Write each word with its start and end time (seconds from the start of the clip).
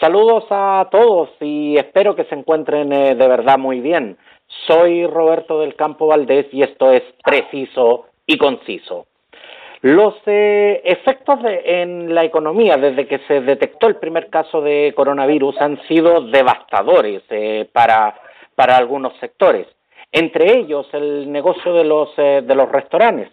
Saludos 0.00 0.44
a 0.50 0.88
todos 0.90 1.30
y 1.40 1.76
espero 1.76 2.16
que 2.16 2.24
se 2.24 2.34
encuentren 2.34 2.92
eh, 2.92 3.14
de 3.14 3.28
verdad 3.28 3.58
muy 3.58 3.80
bien. 3.80 4.16
Soy 4.66 5.06
Roberto 5.06 5.60
del 5.60 5.76
Campo 5.76 6.06
Valdés 6.06 6.46
y 6.52 6.62
esto 6.62 6.90
es 6.90 7.02
preciso 7.22 8.06
y 8.26 8.38
conciso. 8.38 9.06
Los 9.82 10.14
eh, 10.26 10.82
efectos 10.84 11.40
en 11.44 12.14
la 12.14 12.22
economía 12.22 12.76
desde 12.76 13.06
que 13.06 13.18
se 13.26 13.40
detectó 13.40 13.86
el 13.86 13.96
primer 13.96 14.28
caso 14.28 14.60
de 14.60 14.92
coronavirus 14.94 15.58
han 15.58 15.80
sido 15.88 16.20
devastadores 16.20 17.22
eh, 17.30 17.66
para, 17.72 18.14
para, 18.54 18.76
algunos 18.76 19.16
sectores, 19.20 19.66
entre 20.12 20.58
ellos 20.58 20.86
el 20.92 21.32
negocio 21.32 21.72
de 21.72 21.84
los, 21.84 22.10
eh, 22.18 22.42
de 22.44 22.54
los 22.54 22.70
restaurantes. 22.70 23.30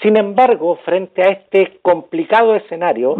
Sin 0.00 0.16
embargo, 0.16 0.76
frente 0.86 1.22
a 1.22 1.32
este 1.32 1.80
complicado 1.82 2.54
escenario, 2.54 3.16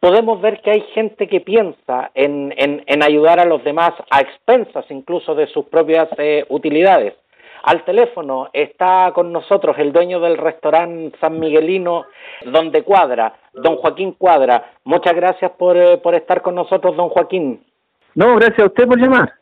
podemos 0.00 0.40
ver 0.40 0.60
que 0.60 0.70
hay 0.70 0.80
gente 0.94 1.28
que 1.28 1.40
piensa 1.40 2.10
en, 2.14 2.54
en, 2.56 2.82
en 2.86 3.02
ayudar 3.02 3.40
a 3.40 3.44
los 3.46 3.62
demás 3.64 3.92
a 4.10 4.20
expensas 4.20 4.84
incluso 4.90 5.34
de 5.34 5.46
sus 5.48 5.66
propias 5.66 6.08
utilidades. 6.48 7.14
Al 7.62 7.84
teléfono 7.84 8.48
está 8.52 9.12
con 9.14 9.32
nosotros 9.32 9.76
el 9.78 9.92
dueño 9.92 10.20
del 10.20 10.38
restaurante 10.38 11.18
San 11.20 11.38
Miguelino, 11.38 12.04
donde 12.46 12.82
Cuadra, 12.82 13.34
don 13.52 13.76
Joaquín 13.76 14.12
Cuadra. 14.12 14.72
Muchas 14.84 15.14
gracias 15.14 15.50
por, 15.52 15.76
eh, 15.76 15.98
por 15.98 16.14
estar 16.14 16.40
con 16.42 16.54
nosotros, 16.54 16.96
don 16.96 17.08
Joaquín. 17.08 17.64
No, 18.14 18.36
gracias 18.36 18.60
a 18.60 18.66
usted 18.66 18.86
por 18.86 18.98
llamar. 18.98 19.32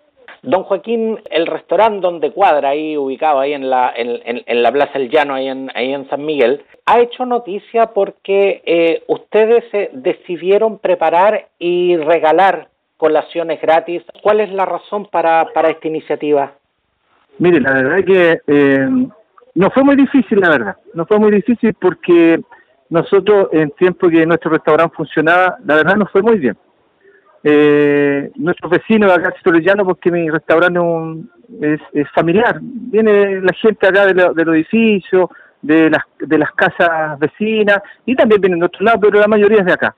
Don 0.43 0.63
Joaquín, 0.65 1.19
el 1.31 1.47
restaurante 1.47 2.01
donde 2.01 2.33
cuadra, 2.33 2.71
ahí 2.71 2.97
ubicado 2.97 3.41
ahí 3.41 3.53
en 3.53 3.69
la, 3.69 3.93
en, 3.95 4.43
en, 4.47 4.62
la 4.62 4.73
Plaza 4.73 4.99
del 4.99 5.11
Llano, 5.11 5.35
ahí 5.35 5.49
en, 5.49 5.71
ahí 5.75 5.93
en 5.93 6.09
San 6.09 6.25
Miguel, 6.25 6.62
ha 6.87 7.01
hecho 7.01 7.27
noticia 7.27 7.87
porque 7.87 8.62
eh, 8.65 9.03
ustedes 9.09 9.65
eh, 9.73 9.91
decidieron 9.93 10.79
preparar 10.79 11.49
y 11.59 11.97
regalar 11.97 12.69
colaciones 12.97 13.61
gratis. 13.61 14.03
¿Cuál 14.23 14.41
es 14.41 14.53
la 14.53 14.65
razón 14.65 15.07
para, 15.07 15.47
para 15.53 15.71
esta 15.71 15.89
iniciativa? 15.89 16.53
Mire, 17.39 17.61
la 17.61 17.75
verdad 17.75 18.05
que 18.05 18.39
eh, 18.47 18.89
no 19.55 19.71
fue 19.71 19.83
muy 19.84 19.97
difícil, 19.97 20.41
la 20.41 20.50
verdad. 20.50 20.77
No 20.95 21.06
fue 21.06 21.19
muy 21.19 21.31
difícil 21.31 21.75
porque 21.75 22.41
nosotros, 22.89 23.48
en 23.53 23.71
tiempo 23.73 24.09
que 24.09 24.25
nuestro 24.25 24.50
restaurante 24.50 24.95
funcionaba, 24.97 25.56
la 25.65 25.77
verdad 25.77 25.97
no 25.97 26.06
fue 26.06 26.23
muy 26.23 26.39
bien. 26.39 26.56
Eh, 27.48 28.33
nuestros 28.34 28.69
vecinos 28.72 29.12
acá 29.12 29.33
Llano, 29.61 29.84
porque 29.84 30.11
mi 30.11 30.28
restaurante 30.28 30.80
es, 31.61 31.80
es, 31.92 32.11
familiar. 32.11 32.58
Viene 32.61 33.41
la 33.41 33.53
gente 33.53 33.86
acá 33.86 34.05
de, 34.05 34.14
los 34.14 34.36
edificios, 34.36 35.30
de 35.62 35.88
las, 35.88 36.03
de 36.19 36.38
las 36.38 36.50
casas 36.55 37.16
vecinas, 37.20 37.83
y 38.05 38.16
también 38.16 38.41
vienen 38.41 38.58
de 38.58 38.66
otro 38.66 38.84
lado, 38.84 38.98
pero 39.00 39.20
la 39.20 39.28
mayoría 39.28 39.61
es 39.61 39.66
de 39.66 39.75
acá. 39.75 39.94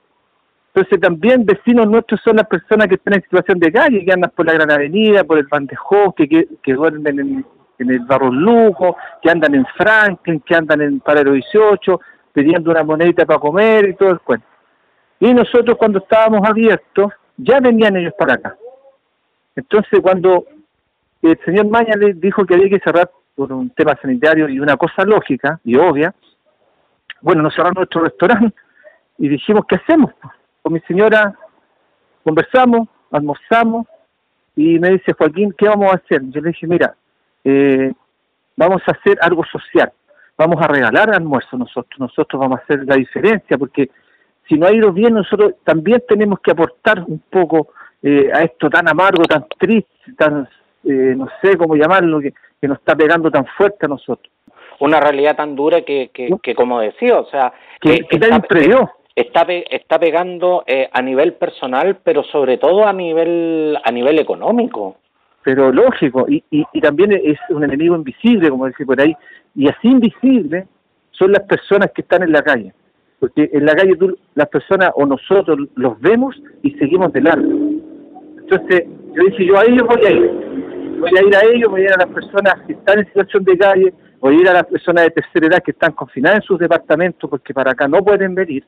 Entonces 0.75 1.01
también 1.01 1.43
vecinos 1.43 1.87
nuestros 1.87 2.21
son 2.21 2.35
las 2.35 2.45
personas 2.45 2.87
que 2.87 2.95
están 2.95 3.15
en 3.15 3.23
situación 3.23 3.57
de 3.57 3.71
calle, 3.71 4.05
que 4.05 4.13
andan 4.13 4.31
por 4.35 4.45
la 4.45 4.53
Gran 4.53 4.69
Avenida, 4.69 5.23
por 5.23 5.39
el 5.39 5.47
Bandejón, 5.47 6.13
que, 6.13 6.27
que, 6.61 6.73
duermen 6.73 7.19
en, 7.79 7.89
el 7.89 7.99
Barro 8.01 8.31
Lujo, 8.31 8.95
que 9.23 9.31
andan 9.31 9.55
en 9.55 9.65
Franklin, 9.75 10.39
que 10.41 10.53
andan 10.53 10.81
en 10.81 10.99
Parero 10.99 11.31
18, 11.31 11.99
pidiendo 12.31 12.69
una 12.69 12.83
monedita 12.83 13.25
para 13.25 13.39
comer 13.39 13.89
y 13.89 13.95
todo 13.95 14.11
el 14.11 14.19
cuento. 14.19 14.45
Y 15.19 15.33
nosotros 15.33 15.75
cuando 15.79 15.97
estábamos 15.97 16.47
abiertos, 16.47 17.11
ya 17.39 17.59
venían 17.59 17.95
ellos 17.97 18.13
para 18.17 18.35
acá. 18.35 18.57
Entonces 19.55 19.99
cuando 20.01 20.45
el 21.21 21.39
señor 21.43 21.67
Maña 21.67 21.95
le 21.97 22.13
dijo 22.13 22.45
que 22.45 22.55
había 22.55 22.69
que 22.69 22.79
cerrar 22.79 23.09
por 23.35 23.51
un 23.51 23.69
tema 23.71 23.97
sanitario 24.01 24.47
y 24.49 24.59
una 24.59 24.77
cosa 24.77 25.03
lógica 25.03 25.59
y 25.63 25.75
obvia, 25.75 26.13
bueno, 27.21 27.41
nos 27.41 27.53
cerraron 27.53 27.75
nuestro 27.75 28.01
restaurante 28.01 28.55
y 29.17 29.27
dijimos, 29.27 29.65
¿qué 29.67 29.75
hacemos? 29.75 30.11
con 30.61 30.73
mi 30.73 30.79
señora 30.81 31.33
conversamos, 32.23 32.87
almorzamos 33.11 33.87
y 34.55 34.77
me 34.77 34.89
dice, 34.89 35.13
Joaquín, 35.13 35.53
¿qué 35.57 35.67
vamos 35.67 35.91
a 35.91 35.95
hacer? 35.95 36.21
Yo 36.29 36.41
le 36.41 36.49
dije, 36.49 36.67
mira, 36.67 36.95
eh, 37.43 37.93
vamos 38.57 38.81
a 38.87 38.91
hacer 38.91 39.17
algo 39.21 39.43
social, 39.45 39.91
vamos 40.37 40.61
a 40.61 40.67
regalar 40.67 41.13
almuerzo 41.13 41.57
nosotros, 41.57 41.97
nosotros 41.97 42.39
vamos 42.39 42.59
a 42.59 42.63
hacer 42.63 42.85
la 42.85 42.95
diferencia, 42.95 43.57
porque 43.57 43.89
si 44.49 44.57
no 44.57 44.65
ha 44.65 44.73
ido 44.73 44.91
bien, 44.91 45.13
nosotros 45.13 45.53
también 45.63 46.03
tenemos 46.07 46.39
que 46.39 46.51
aportar 46.51 47.05
un 47.07 47.21
poco 47.29 47.69
eh, 48.01 48.29
a 48.33 48.43
esto 48.43 48.69
tan 48.69 48.89
amargo, 48.89 49.23
tan 49.23 49.45
triste, 49.59 49.89
tan, 50.17 50.49
eh, 50.83 51.13
no 51.15 51.27
sé 51.41 51.55
cómo 51.55 51.75
llamarlo, 51.75 52.19
que, 52.19 52.33
nos 52.63 52.79
está 52.79 52.95
pegando 52.95 53.31
tan 53.31 53.45
fuerte 53.45 53.85
a 53.85 53.89
nosotros. 53.89 54.33
Una 54.79 54.99
realidad 54.99 55.35
tan 55.37 55.55
dura 55.55 55.81
que, 55.83 56.09
que, 56.13 56.29
que 56.41 56.55
como 56.55 56.81
decía, 56.81 57.19
o 57.19 57.25
sea... 57.29 57.53
Que, 57.79 57.99
que, 57.99 58.19
que 58.19 59.21
está, 59.21 59.41
está 59.69 59.99
pegando 59.99 60.63
eh, 60.65 60.89
a 60.91 61.01
nivel 61.01 61.33
personal, 61.33 61.99
pero 62.03 62.23
sobre 62.23 62.57
todo 62.57 62.87
a 62.87 62.93
nivel, 62.93 63.77
a 63.83 63.91
nivel 63.91 64.19
económico. 64.19 64.97
Pero 65.43 65.71
lógico, 65.71 66.25
y, 66.27 66.43
y, 66.51 66.81
también 66.81 67.13
es 67.13 67.37
un 67.49 67.63
enemigo 67.63 67.95
invisible, 67.95 68.49
como 68.49 68.65
decía 68.65 68.85
por 68.85 68.99
ahí, 68.99 69.15
y 69.55 69.67
así 69.67 69.87
invisible 69.87 70.67
son 71.11 71.31
las 71.31 71.43
personas 71.43 71.91
que 71.93 72.01
están 72.01 72.23
en 72.23 72.31
la 72.31 72.41
calle, 72.41 72.73
porque 73.19 73.49
en 73.51 73.65
la 73.65 73.75
calle 73.75 73.95
tú, 73.95 74.17
las 74.35 74.47
personas 74.47 74.91
o 74.95 75.05
nosotros 75.05 75.59
los 75.75 75.99
vemos 75.99 76.41
y 76.63 76.71
seguimos 76.71 77.11
de. 77.13 77.19
Entonces, 77.19 78.87
yo 79.13 79.23
dije, 79.25 79.45
yo 79.45 79.57
a 79.57 79.63
ellos 79.65 79.85
voy 79.87 80.05
a 80.05 80.11
ir, 80.11 80.31
voy 80.99 81.11
a 81.17 81.27
ir 81.27 81.35
a 81.35 81.45
ellos, 81.53 81.69
voy 81.69 81.81
a 81.81 81.83
ir 81.85 81.93
a 81.93 82.05
las 82.05 82.13
personas 82.13 82.55
que 82.65 82.73
están 82.73 82.99
en 82.99 83.05
situación 83.05 83.43
de 83.43 83.57
calle, 83.57 83.93
voy 84.19 84.35
a 84.35 84.39
ir 84.39 84.49
a 84.49 84.53
las 84.53 84.65
personas 84.65 85.03
de 85.05 85.11
tercera 85.11 85.47
edad 85.47 85.63
que 85.63 85.71
están 85.71 85.91
confinadas 85.91 86.39
en 86.39 86.43
sus 86.43 86.59
departamentos 86.59 87.29
porque 87.29 87.53
para 87.53 87.71
acá 87.71 87.87
no 87.87 88.03
pueden 88.03 88.33
venir, 88.33 88.65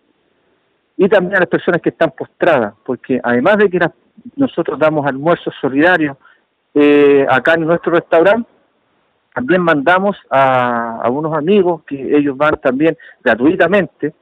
y 0.97 1.09
también 1.09 1.37
a 1.37 1.39
las 1.39 1.49
personas 1.49 1.81
que 1.81 1.89
están 1.89 2.11
postradas, 2.11 2.73
porque 2.85 3.19
además 3.23 3.57
de 3.57 3.69
que 3.69 3.79
nosotros 4.35 4.77
damos 4.77 5.05
almuerzos 5.05 5.53
solidarios 5.59 6.17
eh, 6.73 7.25
acá 7.29 7.55
en 7.55 7.61
nuestro 7.61 7.93
restaurante, 7.93 8.47
también 9.33 9.61
mandamos 9.61 10.17
a, 10.29 11.07
unos 11.09 11.33
amigos 11.33 11.83
que 11.87 12.17
ellos 12.17 12.35
van 12.35 12.59
también 12.61 12.97
gratuitamente, 13.23 14.13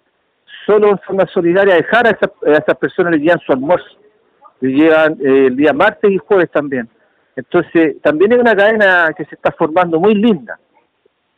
solo 0.66 0.90
en 0.90 1.00
forma 1.00 1.25
solidaria, 1.28 1.74
a 1.74 1.78
dejar 1.78 2.08
a, 2.08 2.12
esas 2.12 2.78
personas 2.78 3.14
le 3.14 3.20
llevan 3.20 3.40
su 3.40 3.52
almuerzo, 3.52 3.97
le 4.62 4.70
llevan 4.72 5.14
eh, 5.14 5.47
el 5.47 5.56
día 5.56 5.74
martes 5.74 6.12
y 6.12 6.18
jueves 6.18 6.52
también. 6.52 6.90
Entonces, 7.36 8.02
también 8.02 8.34
es 8.34 8.40
una 8.40 8.56
cadena 8.56 9.14
que 9.16 9.25
se 9.25 9.36
está 9.36 9.52
formando 9.52 10.00
muy 10.00 10.14
linda. 10.14 10.59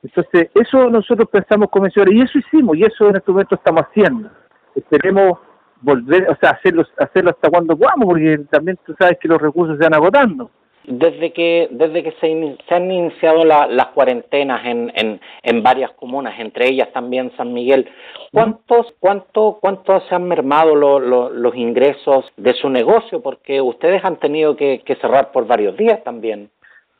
Entonces, 0.04 0.50
eso 0.56 0.90
nosotros 0.90 1.30
pensamos 1.30 1.70
como 1.70 1.88
y 1.88 2.22
eso 2.22 2.40
hicimos, 2.40 2.76
y 2.76 2.84
eso 2.84 3.10
en 3.10 3.18
este 3.18 3.32
momento 3.32 3.56
estamos 3.56 3.84
haciendo 3.84 4.30
esperemos 4.76 5.40
volver, 5.82 6.30
o 6.30 6.36
sea, 6.36 6.52
hacerlo, 6.52 6.86
hacerlo 6.98 7.32
hasta 7.32 7.50
cuando 7.50 7.78
podamos, 7.78 8.06
porque 8.06 8.38
también 8.50 8.78
tú 8.86 8.96
sabes 8.98 9.18
que 9.20 9.28
los 9.28 9.42
recursos 9.42 9.78
se 9.78 9.84
van 9.84 9.96
agotando. 9.96 10.52
Desde 10.84 11.32
que 11.32 11.68
desde 11.72 12.04
que 12.04 12.12
se, 12.20 12.58
se 12.68 12.76
han 12.76 12.92
iniciado 12.92 13.46
las 13.46 13.88
cuarentenas 13.88 14.66
en, 14.66 14.92
en, 14.96 15.22
en, 15.44 15.64
varias 15.64 15.92
comunas, 15.92 16.40
entre 16.40 16.70
ellas 16.70 16.92
también 16.92 17.32
San 17.38 17.54
Miguel, 17.54 17.88
¿cuántos 18.32 18.88
cuánto 19.00 19.60
cuánto 19.62 20.02
se 20.02 20.16
han 20.16 20.28
mermado 20.28 20.76
los 20.76 21.56
ingresos 21.56 22.26
de 22.38 22.54
su 22.56 22.70
negocio? 22.70 23.22
Porque 23.22 23.62
ustedes 23.62 24.04
han 24.04 24.18
tenido 24.18 24.56
que, 24.56 24.82
que 24.84 24.96
cerrar 24.96 25.32
por 25.32 25.46
varios 25.46 25.78
días 25.78 26.04
también. 26.04 26.50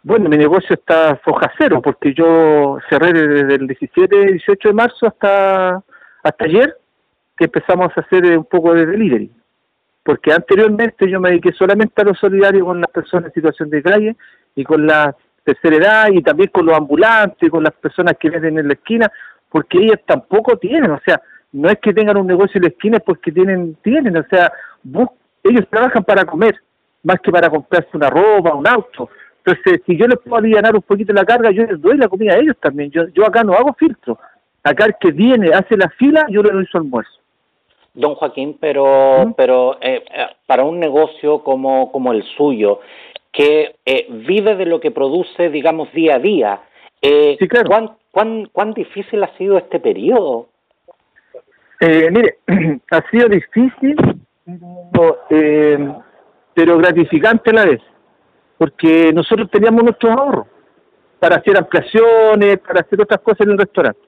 Bueno, 0.04 0.30
mi 0.30 0.38
negocio 0.38 0.76
está 0.76 1.16
foja 1.24 1.52
cero, 1.58 1.82
porque 1.84 2.14
yo 2.14 2.78
cerré 2.90 3.14
desde 3.14 3.56
el 3.56 3.68
17, 3.68 4.26
18 4.34 4.70
de 4.70 4.74
marzo 4.74 5.08
hasta 5.08 5.84
hasta 6.24 6.46
ayer 6.46 6.78
que 7.38 7.46
empezamos 7.46 7.92
a 7.96 8.02
hacer 8.02 8.38
un 8.38 8.46
poco 8.46 8.74
de 8.74 8.86
delivery. 8.86 9.32
Porque 10.04 10.34
anteriormente 10.34 11.10
yo 11.10 11.20
me 11.20 11.30
dediqué 11.30 11.52
solamente 11.54 12.02
a 12.02 12.06
lo 12.06 12.16
solidario 12.16 12.66
con 12.66 12.82
las 12.82 12.90
personas 12.90 13.26
en 13.28 13.34
situación 13.34 13.70
de 13.70 13.84
calle 13.84 14.16
y 14.56 14.64
con 14.64 14.88
la 14.88 15.16
tercera 15.44 15.76
edad 15.76 16.08
y 16.12 16.22
también 16.22 16.50
con 16.52 16.66
los 16.66 16.76
ambulantes, 16.76 17.50
con 17.50 17.64
las 17.64 17.74
personas 17.74 18.16
que 18.20 18.30
venden 18.30 18.60
en 18.60 18.68
la 18.68 18.74
esquina, 18.74 19.12
porque 19.50 19.78
ellas 19.80 20.00
tampoco 20.06 20.58
tienen, 20.58 20.92
o 20.92 21.00
sea, 21.06 21.22
no 21.52 21.70
es 21.70 21.78
que 21.80 21.94
tengan 21.94 22.18
un 22.18 22.28
negocio 22.28 22.58
en 22.58 22.64
la 22.64 22.70
esquina, 22.70 22.98
es 22.98 23.04
porque 23.04 23.32
tienen, 23.32 23.76
tienen, 23.84 24.18
o 24.18 24.24
sea, 24.30 24.52
ellos 25.44 25.68
trabajan 25.70 26.04
para 26.04 26.26
comer, 26.26 26.56
más 27.04 27.20
que 27.22 27.32
para 27.32 27.50
comprarse 27.50 27.90
una 27.94 28.10
ropa, 28.10 28.54
un 28.54 28.68
auto. 28.68 29.10
Entonces, 29.44 29.82
si 29.86 29.98
yo 29.98 30.08
les 30.08 30.20
puedo 30.20 30.38
aliviar 30.38 30.74
un 30.74 30.82
poquito 30.82 31.14
la 31.14 31.26
carga, 31.26 31.52
yo 31.52 31.64
les 31.64 31.82
doy 31.82 31.98
la 31.98 32.08
comida 32.08 32.34
a 32.34 32.38
ellos 32.38 32.56
también. 32.62 32.92
Yo, 32.92 33.08
yo 33.10 33.26
acá 33.26 33.44
no 33.44 33.54
hago 33.54 33.74
filtro. 33.74 34.20
Acá 34.64 34.86
el 34.86 34.96
que 35.00 35.12
viene, 35.12 35.50
hace 35.52 35.76
la 35.76 35.90
fila, 35.90 36.26
yo 36.30 36.44
le 36.44 36.52
doy 36.52 36.66
su 36.68 36.78
almuerzo. 36.78 37.21
Don 37.94 38.16
Joaquín, 38.16 38.58
pero, 38.60 39.34
pero 39.36 39.78
eh, 39.82 40.04
eh, 40.14 40.28
para 40.46 40.64
un 40.64 40.80
negocio 40.80 41.44
como, 41.44 41.92
como 41.92 42.14
el 42.14 42.24
suyo, 42.38 42.80
que 43.32 43.76
eh, 43.86 44.08
vive 44.10 44.56
de 44.56 44.66
lo 44.66 44.80
que 44.80 44.92
produce, 44.92 45.50
digamos, 45.50 45.92
día 45.92 46.16
a 46.16 46.20
día, 46.20 46.62
¿cuán, 47.68 47.92
cuán, 48.12 48.50
¿cuán 48.52 48.74
difícil 48.74 49.24
ha 49.24 49.36
sido 49.38 49.58
este 49.58 49.80
periodo? 49.80 50.48
mire, 51.82 52.38
ha 52.92 53.10
sido 53.10 53.28
difícil, 53.28 53.96
pero 56.54 56.78
gratificante 56.78 57.50
a 57.50 57.54
la 57.54 57.66
vez, 57.66 57.82
porque 58.58 59.12
nosotros 59.12 59.50
teníamos 59.50 59.84
nuestros 59.84 60.16
ahorros 60.16 60.48
para 61.20 61.38
hacer 61.38 61.58
ampliaciones, 61.58 62.60
para 62.60 62.82
hacer 62.82 63.02
otras 63.02 63.20
cosas 63.22 63.42
en 63.42 63.54
el 63.54 63.58
restaurante, 63.58 64.00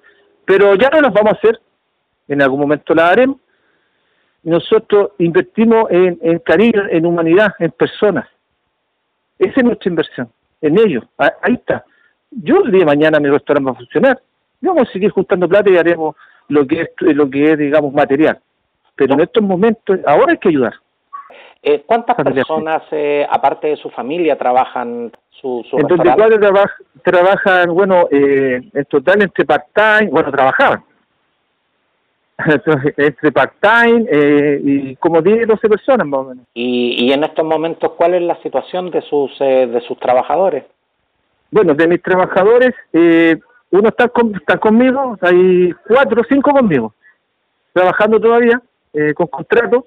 pero 0.46 0.76
ya 0.76 0.90
no 0.90 1.02
las 1.02 1.14
vamos 1.14 1.34
a 1.34 1.38
hacer, 1.38 1.60
en 2.28 2.42
algún 2.42 2.60
momento 2.60 2.94
las 2.94 3.12
haremos, 3.12 3.38
nosotros 4.44 5.12
invertimos 5.20 5.90
en, 5.90 6.20
en 6.22 6.40
cariño, 6.40 6.84
en 6.90 7.06
humanidad, 7.06 7.54
en 7.60 7.72
personas. 7.72 8.28
Esa 9.40 9.54
es 9.56 9.64
nuestra 9.64 9.90
inversión, 9.90 10.30
en 10.62 10.78
ellos. 10.78 11.04
Ahí 11.18 11.54
está. 11.54 11.84
Yo 12.30 12.64
el 12.64 12.72
día 12.72 12.82
de 12.82 12.86
mañana 12.86 13.20
mi 13.20 13.30
restaurante 13.30 13.66
va 13.66 13.74
a 13.74 13.78
funcionar. 13.78 14.22
Vamos 14.62 14.88
a 14.88 14.92
seguir 14.92 15.12
juntando 15.12 15.48
plata 15.48 15.70
y 15.70 15.78
haremos 15.78 16.16
lo 16.48 16.66
que 16.68 16.82
es, 16.82 16.90
lo 17.00 17.30
que 17.30 17.52
es 17.52 17.58
digamos, 17.58 17.94
material. 17.94 18.40
Pero 18.96 19.14
en 19.16 19.22
estos 19.22 19.44
momentos, 19.44 20.00
ahora 20.06 20.34
hay 20.34 20.38
que 20.38 20.50
ayudar. 20.50 20.74
Eh, 21.62 21.84
¿Cuántas 21.86 22.16
personas, 22.18 22.84
eh, 22.92 23.26
aparte 23.30 23.68
de 23.68 23.78
su 23.78 23.90
familia, 23.90 24.38
trabajan 24.38 25.12
su, 25.30 25.66
su 25.70 25.78
En 25.78 25.88
24 25.88 26.40
trabajan, 27.04 27.74
bueno, 27.74 28.08
eh, 28.12 28.62
en 28.74 28.86
total 28.86 29.22
entre 29.22 29.46
part-time, 29.46 30.10
bueno, 30.10 30.30
trabajaban. 30.32 30.84
Entre 32.98 33.32
part-time 33.32 34.06
eh, 34.12 34.62
y 34.64 34.96
como 34.96 35.22
10, 35.22 35.48
12 35.48 35.70
personas 35.70 36.08
más 36.08 36.20
o 36.20 36.24
menos. 36.26 36.46
¿Y, 36.54 37.06
y 37.06 37.14
en 37.14 37.24
estos 37.24 37.46
momentos 37.46 37.92
cuál 37.94 38.16
es 38.16 38.22
la 38.22 38.42
situación 38.42 38.90
de 38.92 39.02
sus, 39.02 39.32
eh, 39.40 39.68
de 39.68 39.82
sus 39.82 40.00
trabajadores? 40.00 40.64
Bueno, 41.52 41.76
de 41.76 41.88
mis 41.88 42.02
trabajadores, 42.02 42.74
eh, 42.94 43.38
uno 43.70 43.90
está, 43.90 44.08
con, 44.08 44.36
está 44.36 44.58
conmigo, 44.58 45.18
hay 45.22 45.72
cuatro 45.88 46.22
o 46.22 46.26
cinco 46.28 46.52
conmigo, 46.52 46.96
trabajando 47.74 48.20
todavía, 48.20 48.60
eh, 48.94 49.14
con 49.14 49.28
contrato. 49.28 49.86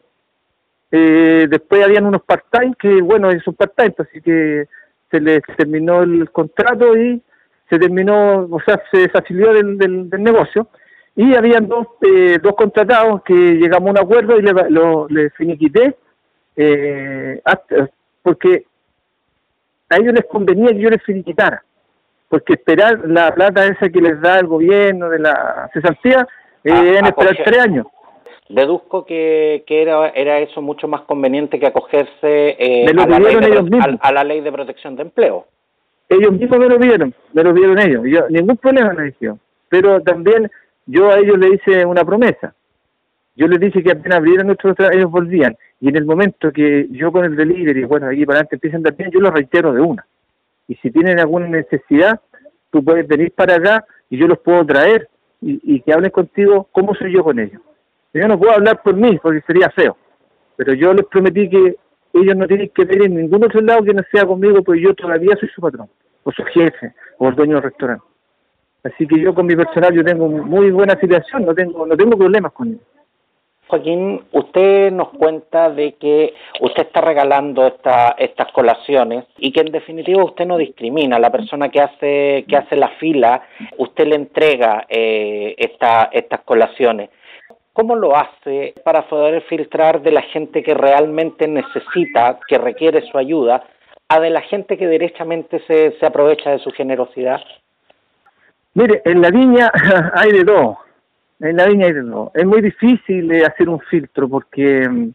Eh, 0.93 1.49
después 1.51 1.85
habían 1.85 2.07
unos 2.07 2.23
part-time 2.23 2.75
que, 2.79 3.03
bueno, 3.03 3.31
es 3.31 3.47
un 3.49 3.55
part-time, 3.55 3.91
pues, 3.91 4.09
así 4.09 4.21
que 4.23 4.67
se 5.11 5.21
les 5.21 5.43
terminó 5.57 6.03
el 6.03 6.31
contrato 6.31 6.97
y 6.97 7.21
se 7.69 7.79
terminó, 7.79 8.47
o 8.51 8.61
sea, 8.65 8.81
se 8.93 8.99
desafilió 8.99 9.53
del, 9.53 9.77
del, 9.77 10.23
negocio. 10.23 10.69
Y 11.17 11.35
habían 11.35 11.67
dos, 11.67 11.87
eh, 12.03 12.39
dos 12.43 12.55
contratados 12.55 13.23
que 13.23 13.35
llegamos 13.35 13.89
a 13.89 13.91
un 13.93 13.99
acuerdo 13.99 14.39
y 14.39 14.43
le, 14.43 14.53
lo, 14.69 15.09
le 15.09 15.31
finiquité, 15.31 15.97
eh, 16.55 17.41
porque 18.23 18.65
a 19.89 19.97
ellos 19.97 20.15
les 20.15 20.27
convenía 20.27 20.73
que 20.73 20.79
yo 20.79 20.91
les 20.91 21.03
finiquitara, 21.03 21.63
porque 22.29 22.55
esperar 22.55 23.01
la 23.07 23.35
plata 23.35 23.65
esa 23.67 23.89
que 23.89 24.01
les 24.01 24.21
da 24.21 24.39
el 24.39 24.47
gobierno 24.47 25.09
de 25.09 25.21
la 25.21 25.71
cesantía, 25.73 26.27
eh, 26.65 27.01
ah, 27.03 27.09
esperar 27.09 27.37
tres 27.45 27.59
años. 27.61 27.87
Deduzco 28.49 29.05
que, 29.05 29.65
que 29.67 29.83
era, 29.83 30.11
era 30.11 30.39
eso 30.39 30.61
mucho 30.63 30.87
más 30.87 31.03
conveniente 31.03 31.59
que 31.59 31.67
acogerse 31.67 32.11
eh, 32.23 32.87
a, 32.89 33.07
la 33.07 33.19
ley 33.19 33.35
de, 33.37 33.99
a, 34.01 34.13
la 34.13 34.25
ley 34.25 34.41
de 34.41 34.53
protección 34.53 34.97
de 34.97 35.03
empleo. 35.03 35.47
Ellos 36.09 36.33
mismos 36.33 36.59
me 36.59 36.69
lo 36.69 36.79
vieron, 36.79 37.15
me 37.33 37.43
lo 37.43 37.53
vieron 37.53 37.79
ellos. 37.81 38.05
Yo, 38.07 38.29
ningún 38.29 38.57
problema 38.57 38.93
me 38.93 39.05
dijeron. 39.05 39.41
Pero 39.69 40.01
también 40.03 40.49
yo 40.87 41.11
a 41.11 41.19
ellos 41.19 41.39
les 41.39 41.55
hice 41.55 41.85
una 41.85 42.05
promesa. 42.05 42.55
Yo 43.35 43.47
les 43.49 43.61
dije 43.61 43.83
que 43.83 43.93
apenas 43.93 44.19
abrieran 44.19 44.47
nuestros 44.47 44.77
ellos 44.93 45.11
volvían. 45.11 45.57
Y 45.81 45.89
en 45.89 45.97
el 45.97 46.07
momento 46.07 46.51
que 46.53 46.87
yo 46.91 47.13
con 47.13 47.25
el 47.25 47.37
delivery, 47.37 47.85
bueno, 47.85 48.07
aquí 48.07 48.25
para 48.25 48.39
adelante 48.39 48.57
empiecen 48.57 48.83
también, 48.83 49.11
yo 49.11 49.21
lo 49.21 49.31
reitero 49.31 49.73
de 49.73 49.81
una. 49.81 50.07
Y 50.69 50.75
si 50.77 50.91
tienen 50.91 51.21
alguna 51.21 51.49
necesidad, 51.49 52.21
tú 52.71 52.83
puedes 52.83 53.07
venir 53.07 53.33
para 53.33 53.57
acá 53.57 53.85
y 54.09 54.17
yo 54.17 54.27
los 54.27 54.39
puedo 54.39 54.65
traer 54.65 55.09
y, 55.43 55.61
y 55.63 55.81
que 55.81 55.93
hablen 55.93 56.11
contigo 56.11 56.69
cómo 56.73 56.95
soy 56.95 57.13
yo 57.13 57.23
con 57.23 57.39
ellos. 57.39 57.61
Yo 58.15 58.27
no 58.27 58.39
puedo 58.39 58.53
hablar 58.53 58.83
por 58.83 58.95
mí 58.95 59.19
porque 59.23 59.43
sería 59.43 59.69
feo, 59.71 59.97
pero 60.57 60.73
yo 60.73 60.95
les 60.95 61.05
prometí 61.07 61.51
que 61.51 61.77
ellos 62.15 62.37
no 62.37 62.47
tienen 62.47 62.71
que 62.71 62.85
ver 62.85 63.03
en 63.03 63.15
ningún 63.15 63.45
otro 63.45 63.61
lado 63.61 63.83
que 63.83 63.93
no 63.93 64.03
sea 64.11 64.25
conmigo, 64.25 64.63
porque 64.63 64.81
yo 64.81 64.95
todavía 64.95 65.37
soy 65.37 65.49
su 65.51 65.61
patrón, 65.61 65.89
o 66.23 66.33
su 66.33 66.43
jefe, 66.45 66.95
o 67.19 67.29
el 67.29 67.35
dueño 67.35 67.57
del 67.57 67.65
restaurante. 67.65 68.05
Así 68.87 69.07
que 69.07 69.21
yo 69.21 69.35
con 69.35 69.47
mi 69.47 69.57
personal 69.57 69.93
yo 69.95 70.05
tengo 70.05 70.29
muy 70.29 70.71
buena 70.71 70.95
afiliación, 70.95 71.45
no 71.45 71.55
tengo 71.55 71.87
no 71.87 71.97
tengo 71.97 72.17
problemas 72.17 72.53
con 72.53 72.69
ellos. 72.69 72.81
Joaquín, 73.69 74.23
usted 74.31 74.93
nos 74.93 75.09
cuenta 75.09 75.71
de 75.71 75.95
que 75.95 76.35
usted 76.61 76.85
está 76.85 77.01
regalando 77.01 77.67
esta, 77.67 78.15
estas 78.17 78.53
colaciones 78.53 79.25
y 79.39 79.51
que 79.51 79.63
en 79.63 79.73
definitiva 79.73 80.23
usted 80.23 80.47
no 80.47 80.57
discrimina. 80.57 81.19
La 81.19 81.33
persona 81.33 81.69
que 81.69 81.81
hace 81.81 82.45
que 82.49 82.57
hace 82.57 82.77
la 82.77 82.91
fila, 83.01 83.43
usted 83.79 84.07
le 84.07 84.15
entrega 84.15 84.87
eh, 84.89 85.57
esta, 85.59 86.11
estas 86.13 86.43
colaciones. 86.43 87.11
¿Cómo 87.73 87.97
lo 87.97 88.17
hace 88.17 88.73
para 88.85 89.09
poder 89.09 89.43
filtrar 89.43 90.01
de 90.01 90.13
la 90.13 90.23
gente 90.23 90.63
que 90.63 90.75
realmente 90.75 91.49
necesita, 91.49 92.39
que 92.49 92.59
requiere 92.59 93.03
su 93.11 93.19
ayuda, 93.19 93.65
a 94.09 94.21
de 94.21 94.31
la 94.31 94.43
gente 94.43 94.79
que 94.79 94.87
derechamente 94.87 95.59
se, 95.67 95.99
se 95.99 96.07
aprovecha 96.07 96.53
de 96.53 96.61
su 96.61 96.71
generosidad? 96.71 97.41
Mire, 98.77 99.01
en 99.07 99.23
la 99.23 99.31
viña 99.31 99.73
hay 100.15 100.33
de 100.33 100.45
todo. 100.45 100.79
En 101.41 101.57
la 101.57 101.67
viña 101.67 101.87
hay 101.87 101.93
de 101.95 102.03
todo. 102.03 102.31
Es 102.35 102.45
muy 102.45 102.61
difícil 102.61 103.33
hacer 103.45 103.69
un 103.69 103.81
filtro 103.81 104.29
porque 104.29 104.87
mm, 104.89 105.11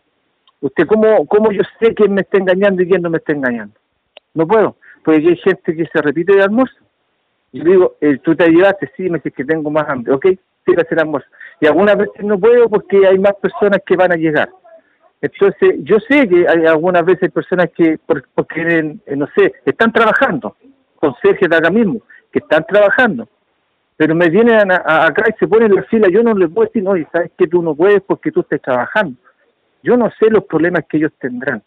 usted, 0.62 0.88
¿cómo, 0.88 1.26
¿cómo 1.28 1.52
yo 1.52 1.62
sé 1.80 1.94
quién 1.94 2.14
me 2.14 2.22
está 2.22 2.38
engañando 2.38 2.82
y 2.82 2.90
quién 2.90 3.02
no 3.02 3.10
me 3.10 3.20
está 3.20 3.34
engañando? 3.34 3.76
No 4.34 4.48
puedo, 4.48 4.78
porque 5.06 5.28
hay 5.28 5.38
gente 5.38 5.76
que 5.76 5.86
se 5.86 6.02
repite 6.02 6.36
de 6.36 6.44
almuerzo. 6.44 6.78
Yo 7.54 7.64
digo, 7.64 7.96
eh, 8.02 8.18
tú 8.24 8.36
te 8.36 8.46
ayudaste, 8.46 8.92
sí, 8.98 9.10
me 9.10 9.20
dices 9.20 9.34
que 9.34 9.46
tengo 9.46 9.70
más 9.70 9.88
hambre, 9.90 10.14
ok, 10.14 10.26
sí, 10.66 10.74
hacer 10.78 11.00
almuerzo 11.00 11.28
y 11.62 11.68
algunas 11.68 11.96
veces 11.96 12.24
no 12.24 12.40
puedo 12.40 12.68
porque 12.68 13.06
hay 13.06 13.20
más 13.20 13.36
personas 13.36 13.80
que 13.86 13.96
van 13.96 14.12
a 14.12 14.16
llegar. 14.16 14.50
Entonces, 15.22 15.76
yo 15.84 16.00
sé 16.00 16.28
que 16.28 16.48
hay 16.48 16.66
algunas 16.66 17.06
veces 17.06 17.32
personas 17.32 17.68
que, 17.78 18.00
porque, 18.34 18.98
eh, 19.06 19.16
no 19.16 19.28
sé, 19.36 19.54
están 19.66 19.92
trabajando, 19.92 20.58
con 20.96 21.14
Sergio 21.22 21.48
de 21.48 21.58
acá 21.58 21.70
mismo, 21.70 22.02
que 22.32 22.40
están 22.40 22.66
trabajando, 22.66 23.30
pero 23.98 24.16
me 24.16 24.30
vienen 24.30 24.72
acá 24.72 25.26
y 25.30 25.34
se 25.40 25.48
ponen 25.48 25.72
en 25.72 25.76
la 25.76 25.84
fila, 25.84 26.08
yo 26.10 26.24
no 26.24 26.34
les 26.34 26.50
puedo 26.50 26.68
decir, 26.68 26.84
no, 26.84 26.98
y 26.98 27.06
sabes 27.06 27.32
que 27.38 27.48
tú 27.48 27.62
no 27.62 27.76
puedes 27.76 28.02
porque 28.02 28.32
tú 28.32 28.42
estás 28.42 28.62
trabajando. 28.62 29.16
Yo 29.84 29.98
no 29.98 30.10
sé 30.20 30.30
los 30.30 30.46
problemas 30.46 30.86
que 30.90 30.98
ellos 30.98 31.12
tendrán, 31.20 31.62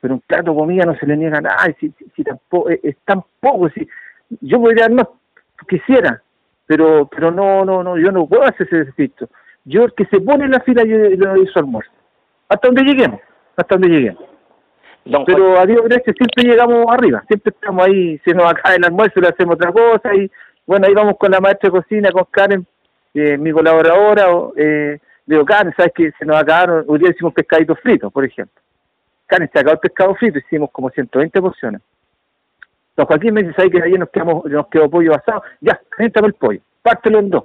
pero 0.00 0.14
un 0.14 0.20
plato 0.20 0.52
de 0.52 0.56
comida 0.56 0.84
no 0.84 0.96
se 0.96 1.06
le 1.06 1.16
niega 1.16 1.40
nada, 1.40 1.56
si, 1.78 1.92
si, 2.14 2.24
tampoco, 2.24 2.70
es, 2.70 2.80
es, 2.82 2.96
tan 3.04 3.22
poco, 3.40 3.68
si, 3.70 3.86
yo 4.40 4.60
podría 4.60 4.84
dar 4.84 4.92
más, 4.92 5.06
quisiera, 5.68 6.22
pero 6.66 7.06
pero 7.06 7.30
no 7.30 7.64
no 7.64 7.82
no 7.82 7.96
yo 7.96 8.12
no 8.12 8.26
puedo 8.26 8.42
hacer 8.42 8.66
ese 8.66 8.82
ejercicio 8.82 9.28
yo 9.64 9.84
el 9.84 9.94
que 9.94 10.04
se 10.06 10.20
pone 10.20 10.44
en 10.44 10.50
la 10.50 10.60
fila 10.60 10.84
yo 10.84 10.96
le 10.96 11.16
doy 11.16 11.46
su 11.46 11.58
almuerzo 11.58 11.92
hasta 12.48 12.68
donde 12.68 12.82
lleguemos 12.82 13.20
hasta 13.56 13.74
donde 13.76 13.88
lleguemos. 13.88 14.22
Pero 15.24 15.58
a 15.58 15.64
Dios 15.64 15.82
gracias 15.84 16.16
siempre 16.16 16.44
llegamos 16.44 16.84
arriba 16.90 17.22
siempre 17.28 17.52
estamos 17.54 17.86
ahí 17.86 18.18
se 18.24 18.34
nos 18.34 18.50
acaba 18.50 18.74
el 18.74 18.84
almuerzo 18.84 19.20
le 19.20 19.28
hacemos 19.28 19.54
otra 19.54 19.72
cosa 19.72 20.14
y 20.14 20.30
bueno 20.66 20.86
ahí 20.86 20.94
vamos 20.94 21.16
con 21.18 21.30
la 21.30 21.40
maestra 21.40 21.68
de 21.68 21.78
cocina 21.78 22.10
con 22.10 22.24
Karen 22.30 22.66
eh, 23.14 23.38
mi 23.38 23.52
colaboradora 23.52 24.26
eh, 24.56 24.98
digo 25.24 25.44
Karen 25.44 25.74
sabes 25.76 25.92
que 25.94 26.12
se 26.18 26.24
nos 26.24 26.36
acabaron 26.36 26.84
hoy 26.88 26.98
día 26.98 27.10
hicimos 27.10 27.34
pescaditos 27.34 27.78
fritos 27.80 28.12
por 28.12 28.24
ejemplo 28.24 28.62
Karen 29.26 29.50
se 29.52 29.58
acabó 29.58 29.74
el 29.74 29.80
pescado 29.80 30.14
frito 30.14 30.38
hicimos 30.38 30.70
como 30.70 30.90
120 30.90 31.40
porciones 31.40 31.82
Don 32.96 33.06
Joaquín 33.06 33.34
me 33.34 33.42
dice, 33.42 33.54
¿sabes 33.54 33.70
que 33.70 33.82
ayer 33.82 33.98
nos, 33.98 34.08
quedamos, 34.08 34.44
nos 34.46 34.68
quedó 34.68 34.88
pollo 34.88 35.14
asado? 35.14 35.42
Ya, 35.60 35.78
entra 35.98 36.26
el 36.26 36.32
pollo, 36.32 36.60
pártelo 36.82 37.18
en 37.18 37.28
dos. 37.28 37.44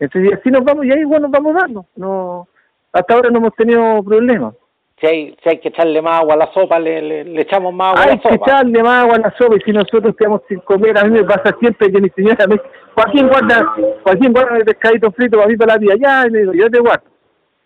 Entonces, 0.00 0.38
así 0.38 0.50
nos 0.50 0.64
vamos 0.64 0.84
y 0.84 0.90
ahí 0.90 1.00
igual 1.00 1.22
nos 1.22 1.30
vamos 1.30 1.54
dando. 1.54 1.86
No, 1.94 2.48
hasta 2.92 3.14
ahora 3.14 3.30
no 3.30 3.38
hemos 3.38 3.54
tenido 3.54 4.02
problemas. 4.02 4.54
Si 5.00 5.06
hay, 5.06 5.36
si 5.42 5.48
hay 5.48 5.58
que 5.58 5.68
echarle 5.68 6.02
más 6.02 6.20
agua 6.20 6.34
a 6.34 6.38
la 6.38 6.52
sopa, 6.52 6.78
le, 6.78 7.00
le, 7.24 7.40
echamos 7.40 7.72
más 7.72 7.92
agua 7.92 8.02
hay 8.02 8.10
a 8.10 8.14
la 8.16 8.22
sopa. 8.22 8.30
Hay 8.32 8.38
que 8.38 8.50
echarle 8.50 8.82
más 8.82 9.04
agua 9.04 9.16
a 9.16 9.18
la 9.20 9.34
sopa 9.38 9.56
y 9.56 9.60
si 9.60 9.72
nosotros 9.72 10.14
quedamos 10.16 10.42
sin 10.48 10.60
comer, 10.60 10.98
a 10.98 11.04
mí 11.04 11.10
me 11.10 11.24
pasa 11.24 11.56
siempre 11.58 11.90
que 11.90 12.00
mi 12.00 12.10
señora 12.10 12.46
me 12.46 12.60
Joaquín 12.94 13.28
guarda, 13.28 13.74
Joaquín 14.04 14.32
guarda 14.32 14.58
el 14.58 14.64
pescadito 14.64 15.10
frito 15.12 15.38
para 15.38 15.48
mí 15.48 15.56
para 15.56 15.74
la 15.74 15.78
vida, 15.78 15.94
ya, 15.98 16.26
y 16.26 16.30
le 16.30 16.40
digo, 16.40 16.52
yo 16.52 16.70
te 16.70 16.80
guardo. 16.80 17.04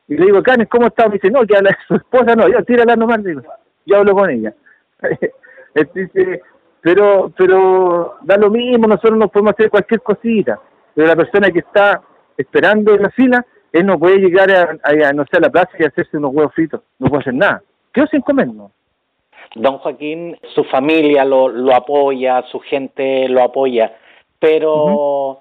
Y 0.07 0.17
le 0.17 0.27
digo, 0.27 0.43
Canes, 0.43 0.69
¿cómo 0.69 0.87
está? 0.87 1.09
Me 1.09 1.15
dice, 1.15 1.31
no, 1.31 1.47
que 1.47 1.57
a 1.57 1.63
la, 1.63 1.77
su 1.89 1.95
esposa 1.95 2.37
no, 2.37 2.49
yo 2.49 2.63
tírala 2.65 2.95
nomás, 2.97 3.23
digo, 3.25 3.43
yo 3.87 3.97
hablo 3.97 4.15
con 4.15 4.31
ella. 4.31 4.55
Entonces, 5.75 6.41
pero 6.81 7.33
pero 7.37 8.19
da 8.23 8.37
lo 8.37 8.51
mismo, 8.51 8.87
nosotros 8.87 9.19
no 9.19 9.29
podemos 9.29 9.55
hacer 9.55 9.71
cualquier 9.71 10.03
cosita, 10.03 10.61
pero 10.95 11.09
la 11.09 11.17
persona 11.17 11.51
que 11.51 11.61
está 11.61 12.03
esperando 12.37 12.95
en 12.95 13.03
la 13.03 13.11
fila, 13.11 13.45
él 13.75 13.87
no 13.87 13.99
puede 13.99 14.19
llegar 14.19 14.49
a, 14.53 15.13
no 15.13 15.25
sé, 15.25 15.37
a 15.37 15.41
la 15.41 15.51
plaza 15.51 15.71
y 15.77 15.85
hacerse 15.85 16.17
unos 16.17 16.33
huevos 16.33 16.55
fritos, 16.55 16.81
no 17.01 17.09
puede 17.09 17.23
hacer 17.23 17.35
nada, 17.35 17.61
quedó 17.93 18.07
sin 18.07 18.21
comer, 18.21 18.47
¿no? 18.47 18.71
Don 19.57 19.79
Joaquín, 19.79 20.39
su 20.55 20.63
familia 20.65 21.25
lo, 21.25 21.49
lo 21.49 21.75
apoya, 21.75 22.43
su 22.53 22.61
gente 22.61 23.29
lo 23.29 23.43
apoya, 23.43 23.97
pero 24.39 25.41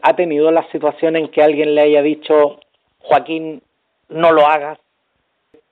ha 0.00 0.16
tenido 0.16 0.50
la 0.50 0.66
situación 0.70 1.16
en 1.16 1.28
que 1.28 1.42
alguien 1.42 1.74
le 1.74 1.82
haya 1.82 2.00
dicho, 2.00 2.58
Joaquín, 3.00 3.62
no 4.08 4.32
lo 4.32 4.46
hagas, 4.46 4.78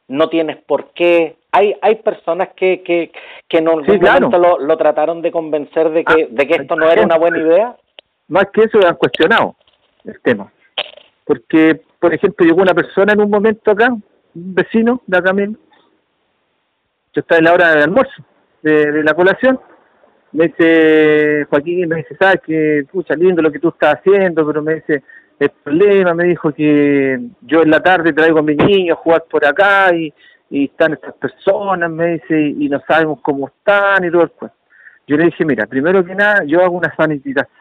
no 0.09 0.29
tienes 0.29 0.59
por 0.59 0.91
qué, 0.93 1.37
hay 1.51 1.75
hay 1.81 1.97
personas 1.97 2.51
que 2.55 2.83
que, 2.83 3.11
que 3.49 3.59
en 3.59 3.69
algún 3.69 3.87
momento 3.87 4.39
lo, 4.39 4.59
lo, 4.59 4.77
trataron 4.77 5.23
de 5.23 5.33
convencer 5.33 5.91
de 5.91 6.05
que 6.05 6.25
ah, 6.25 6.27
de 6.29 6.47
que 6.47 6.55
esto 6.57 6.77
no 6.77 6.91
era 6.91 7.03
una 7.03 7.19
buena 7.19 7.39
idea. 7.39 7.77
Más 8.29 8.47
que 8.53 8.65
eso 8.65 8.79
han 8.87 8.97
cuestionado 8.97 9.57
el 10.05 10.21
tema 10.23 10.51
porque 11.25 11.83
por 11.99 12.13
ejemplo 12.15 12.47
llegó 12.47 12.63
una 12.63 12.75
persona 12.75 13.13
en 13.13 13.21
un 13.21 13.31
momento 13.31 13.71
acá 13.71 13.89
un 13.91 14.03
vecino 14.55 15.03
de 15.07 15.19
acá 15.19 15.33
mismo 15.33 15.57
yo 17.15 17.21
estaba 17.21 17.39
en 17.39 17.45
la 17.45 17.53
hora 17.53 17.71
del 17.71 17.83
almuerzo 17.83 18.23
de, 18.63 19.03
la 19.03 19.15
colación 19.15 19.61
me 20.33 20.49
dice 20.49 21.45
Joaquín 21.51 21.89
me 21.89 21.97
dice 21.97 22.17
sabes 22.17 22.41
que 22.43 22.87
pucha 22.91 23.15
lindo 23.15 23.43
lo 23.43 23.53
que 23.53 23.59
tú 23.59 23.69
estás 23.69 23.99
haciendo 23.99 24.47
pero 24.47 24.63
me 24.63 24.75
dice 24.75 25.03
el 25.39 25.51
problema, 25.51 26.15
me 26.15 26.25
dijo 26.25 26.53
que 26.53 27.19
yo 27.41 27.63
en 27.63 27.71
la 27.71 27.81
tarde 27.81 28.13
traigo 28.13 28.39
a 28.39 28.43
mis 28.43 28.57
niños 28.57 28.97
a 28.97 29.01
jugar 29.01 29.25
por 29.29 29.45
acá 29.45 29.93
y, 29.93 30.13
y 30.51 30.67
están 30.67 30.93
estas 30.93 31.15
personas, 31.15 31.91
me 31.91 32.13
dice, 32.13 32.41
y, 32.41 32.69
no 32.69 32.81
sabemos 32.87 33.21
cómo 33.23 33.49
están 33.49 34.05
y 34.05 34.11
todo 34.11 34.23
el 34.23 34.31
cuento. 34.31 34.57
Yo 35.07 35.17
le 35.17 35.25
dije, 35.25 35.45
mira, 35.45 35.67
primero 35.67 36.05
que 36.05 36.15
nada, 36.15 36.45
yo 36.45 36.63
hago 36.63 36.77
una 36.77 36.95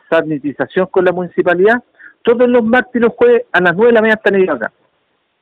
sanitización 0.09 0.87
con 0.87 1.05
la 1.05 1.11
municipalidad, 1.11 1.81
todos 2.23 2.47
los 2.47 2.63
martes 2.63 2.95
y 2.95 2.99
los 2.99 3.13
jueves 3.13 3.43
a 3.51 3.61
las 3.61 3.75
nueve 3.75 3.87
de 3.87 3.93
la 3.93 4.01
mañana 4.01 4.19
están 4.23 4.35
ellos 4.35 4.55
acá. 4.55 4.71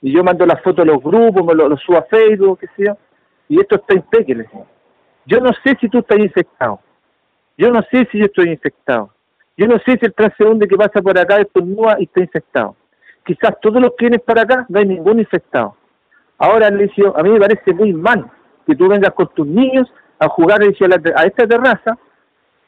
Y 0.02 0.14
yo 0.14 0.24
mando 0.24 0.46
las 0.46 0.62
fotos 0.62 0.84
a 0.84 0.86
los 0.86 1.02
grupos, 1.04 1.46
me 1.46 1.54
lo, 1.54 1.76
subo 1.78 1.98
a 1.98 2.04
Facebook, 2.04 2.60
qué 2.60 2.68
sé 2.76 2.86
yo, 2.86 2.98
y 3.50 3.60
esto 3.60 3.76
está 3.76 3.96
impecable. 3.96 4.50
Yo 5.26 5.40
no 5.40 5.52
sé 5.64 5.78
si 5.80 5.90
tú 5.90 6.00
estás 6.00 6.20
infectado. 6.20 6.80
Yo 7.58 7.70
no 7.72 7.82
sé 7.92 8.08
si 8.12 8.20
yo 8.20 8.26
estoy 8.26 8.50
infectado. 8.50 9.14
Yo 9.58 9.68
no 9.68 9.78
sé 9.80 9.98
si 10.00 10.06
el 10.06 10.14
transeúnte 10.14 10.68
que 10.68 10.78
pasa 10.78 11.02
por 11.02 11.20
acá 11.20 11.42
estornuda 11.42 11.98
y 12.00 12.06
está 12.06 12.22
infectado. 12.22 12.76
Quizás 13.26 13.60
todos 13.62 13.82
los 13.82 13.92
que 13.92 14.06
vienen 14.06 14.22
para 14.26 14.44
acá 14.44 14.66
no 14.70 14.80
hay 14.80 14.86
ningún 14.86 15.20
infectado. 15.20 15.76
Ahora, 16.38 16.70
le 16.70 16.90
a 17.16 17.24
mí 17.24 17.30
me 17.30 17.40
parece 17.40 17.74
muy 17.74 17.92
mal 17.92 18.32
que 18.66 18.76
tú 18.76 18.88
vengas 18.88 19.14
con 19.14 19.28
tus 19.34 19.46
niños 19.46 19.92
a 20.20 20.30
jugar 20.30 20.62
a, 20.62 21.24
esta 21.26 21.46
terraza, 21.48 21.98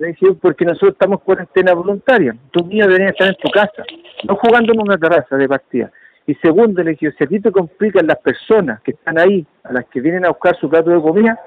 le 0.01 0.07
dije, 0.07 0.33
porque 0.41 0.65
nosotros 0.65 0.93
estamos 0.93 1.19
en 1.19 1.25
cuarentena 1.25 1.73
voluntaria. 1.73 2.35
Tus 2.49 2.65
niños 2.65 2.87
deberían 2.87 3.11
estar 3.11 3.27
en 3.27 3.35
tu 3.35 3.51
casa, 3.51 3.83
no 4.27 4.35
jugando 4.35 4.73
en 4.73 4.81
una 4.81 4.97
terraza 4.97 5.37
de 5.37 5.47
partida. 5.47 5.91
Y 6.25 6.33
segundo, 6.35 6.81
le 6.83 6.91
dije, 6.91 7.11
si 7.17 7.23
a 7.23 7.27
ti 7.27 7.39
te 7.39 7.51
complican 7.51 8.07
las 8.07 8.17
personas 8.17 8.81
que 8.81 8.91
están 8.91 9.19
ahí, 9.19 9.45
a 9.63 9.73
las 9.73 9.85
que 9.85 10.01
vienen 10.01 10.25
a 10.25 10.29
buscar 10.29 10.57
su 10.59 10.67
plato 10.67 10.89
de 10.89 11.01
comida, 11.01 11.39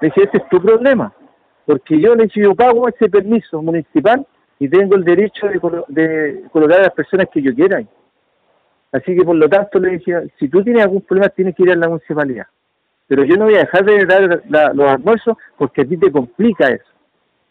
le 0.00 0.08
dije, 0.08 0.22
ese 0.22 0.36
es 0.36 0.48
tu 0.48 0.62
problema. 0.62 1.12
Porque 1.64 2.00
yo 2.00 2.14
le 2.14 2.24
dije, 2.24 2.42
yo 2.42 2.54
pago 2.54 2.88
ese 2.88 3.08
permiso 3.08 3.60
municipal 3.60 4.24
y 4.60 4.68
tengo 4.68 4.94
el 4.94 5.02
derecho 5.02 5.48
de, 5.88 6.44
colocar 6.52 6.78
a 6.78 6.84
las 6.84 6.92
personas 6.92 7.28
que 7.32 7.42
yo 7.42 7.52
quiera 7.54 7.78
ahí. 7.78 7.88
Así 8.92 9.16
que 9.16 9.24
por 9.24 9.34
lo 9.34 9.48
tanto 9.48 9.80
le 9.80 9.92
decía, 9.92 10.22
si 10.38 10.48
tú 10.48 10.62
tienes 10.62 10.84
algún 10.84 11.02
problema 11.02 11.28
tienes 11.30 11.56
que 11.56 11.64
ir 11.64 11.72
a 11.72 11.76
la 11.76 11.88
municipalidad. 11.88 12.46
Pero 13.08 13.24
yo 13.24 13.36
no 13.36 13.46
voy 13.46 13.56
a 13.56 13.60
dejar 13.60 13.84
de 13.84 14.04
dar 14.04 14.74
los 14.74 14.90
almuerzos 14.90 15.36
porque 15.58 15.82
a 15.82 15.84
ti 15.84 15.96
te 15.96 16.10
complica 16.10 16.68
eso. 16.68 16.95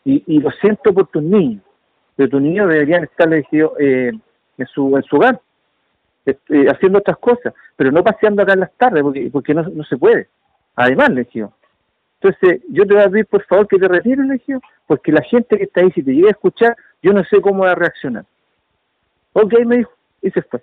Y, 0.05 0.39
lo 0.39 0.51
siento 0.51 0.93
por 0.93 1.07
tus 1.07 1.23
niños. 1.23 1.63
Pero 2.15 2.29
tus 2.29 2.41
niños 2.41 2.69
deberían 2.69 3.03
estar 3.03 3.33
eh, 3.33 3.43
en, 4.57 4.67
su, 4.67 4.95
en 4.95 5.03
su 5.03 5.15
hogar, 5.17 5.41
eh, 6.25 6.67
haciendo 6.69 6.99
otras 6.99 7.17
cosas, 7.17 7.53
pero 7.75 7.91
no 7.91 8.03
paseando 8.03 8.43
acá 8.43 8.53
en 8.53 8.61
las 8.61 8.73
tardes 8.73 9.03
porque, 9.03 9.29
porque 9.31 9.53
no, 9.53 9.63
no 9.63 9.83
se 9.83 9.97
puede. 9.97 10.27
Además, 10.75 11.09
le 11.09 11.23
dije, 11.23 11.47
entonces, 12.21 12.61
yo 12.69 12.85
te 12.87 12.93
voy 12.93 13.03
a 13.03 13.09
pedir 13.09 13.25
por 13.27 13.43
favor 13.45 13.67
que 13.67 13.77
te 13.77 13.87
retires, 13.87 14.25
le 14.25 14.33
dije, 14.33 14.57
porque 14.87 15.11
la 15.11 15.21
gente 15.21 15.57
que 15.57 15.65
está 15.65 15.81
ahí, 15.81 15.91
si 15.91 16.01
te 16.01 16.11
llega 16.11 16.29
a 16.29 16.31
escuchar, 16.31 16.75
yo 17.03 17.13
no 17.13 17.23
sé 17.25 17.39
cómo 17.41 17.63
va 17.63 17.71
a 17.71 17.75
reaccionar. 17.75 18.25
Ok, 19.33 19.53
me 19.65 19.77
dijo, 19.77 19.91
y 20.21 20.31
se 20.31 20.41
fue. 20.41 20.61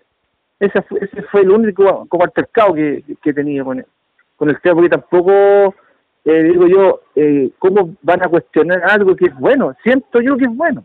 Ese 0.58 0.82
fue, 0.82 1.00
ese 1.04 1.22
fue 1.22 1.42
el 1.42 1.50
único 1.50 2.06
como 2.08 2.24
altercado 2.24 2.74
que, 2.74 3.04
que 3.22 3.32
tenía 3.32 3.62
con, 3.64 3.84
con 4.36 4.48
el 4.48 4.60
tema, 4.60 4.74
porque 4.74 4.90
tampoco, 4.90 5.74
eh, 6.24 6.42
digo 6.42 6.66
yo, 6.66 7.00
eh, 7.16 7.50
¿cómo 7.58 7.90
van 8.02 8.22
a 8.22 8.28
cuestionar 8.28 8.82
algo 8.90 9.16
que 9.16 9.26
es 9.26 9.38
bueno? 9.38 9.74
Siento 9.82 10.20
yo 10.20 10.36
que 10.36 10.44
es 10.44 10.56
bueno. 10.56 10.84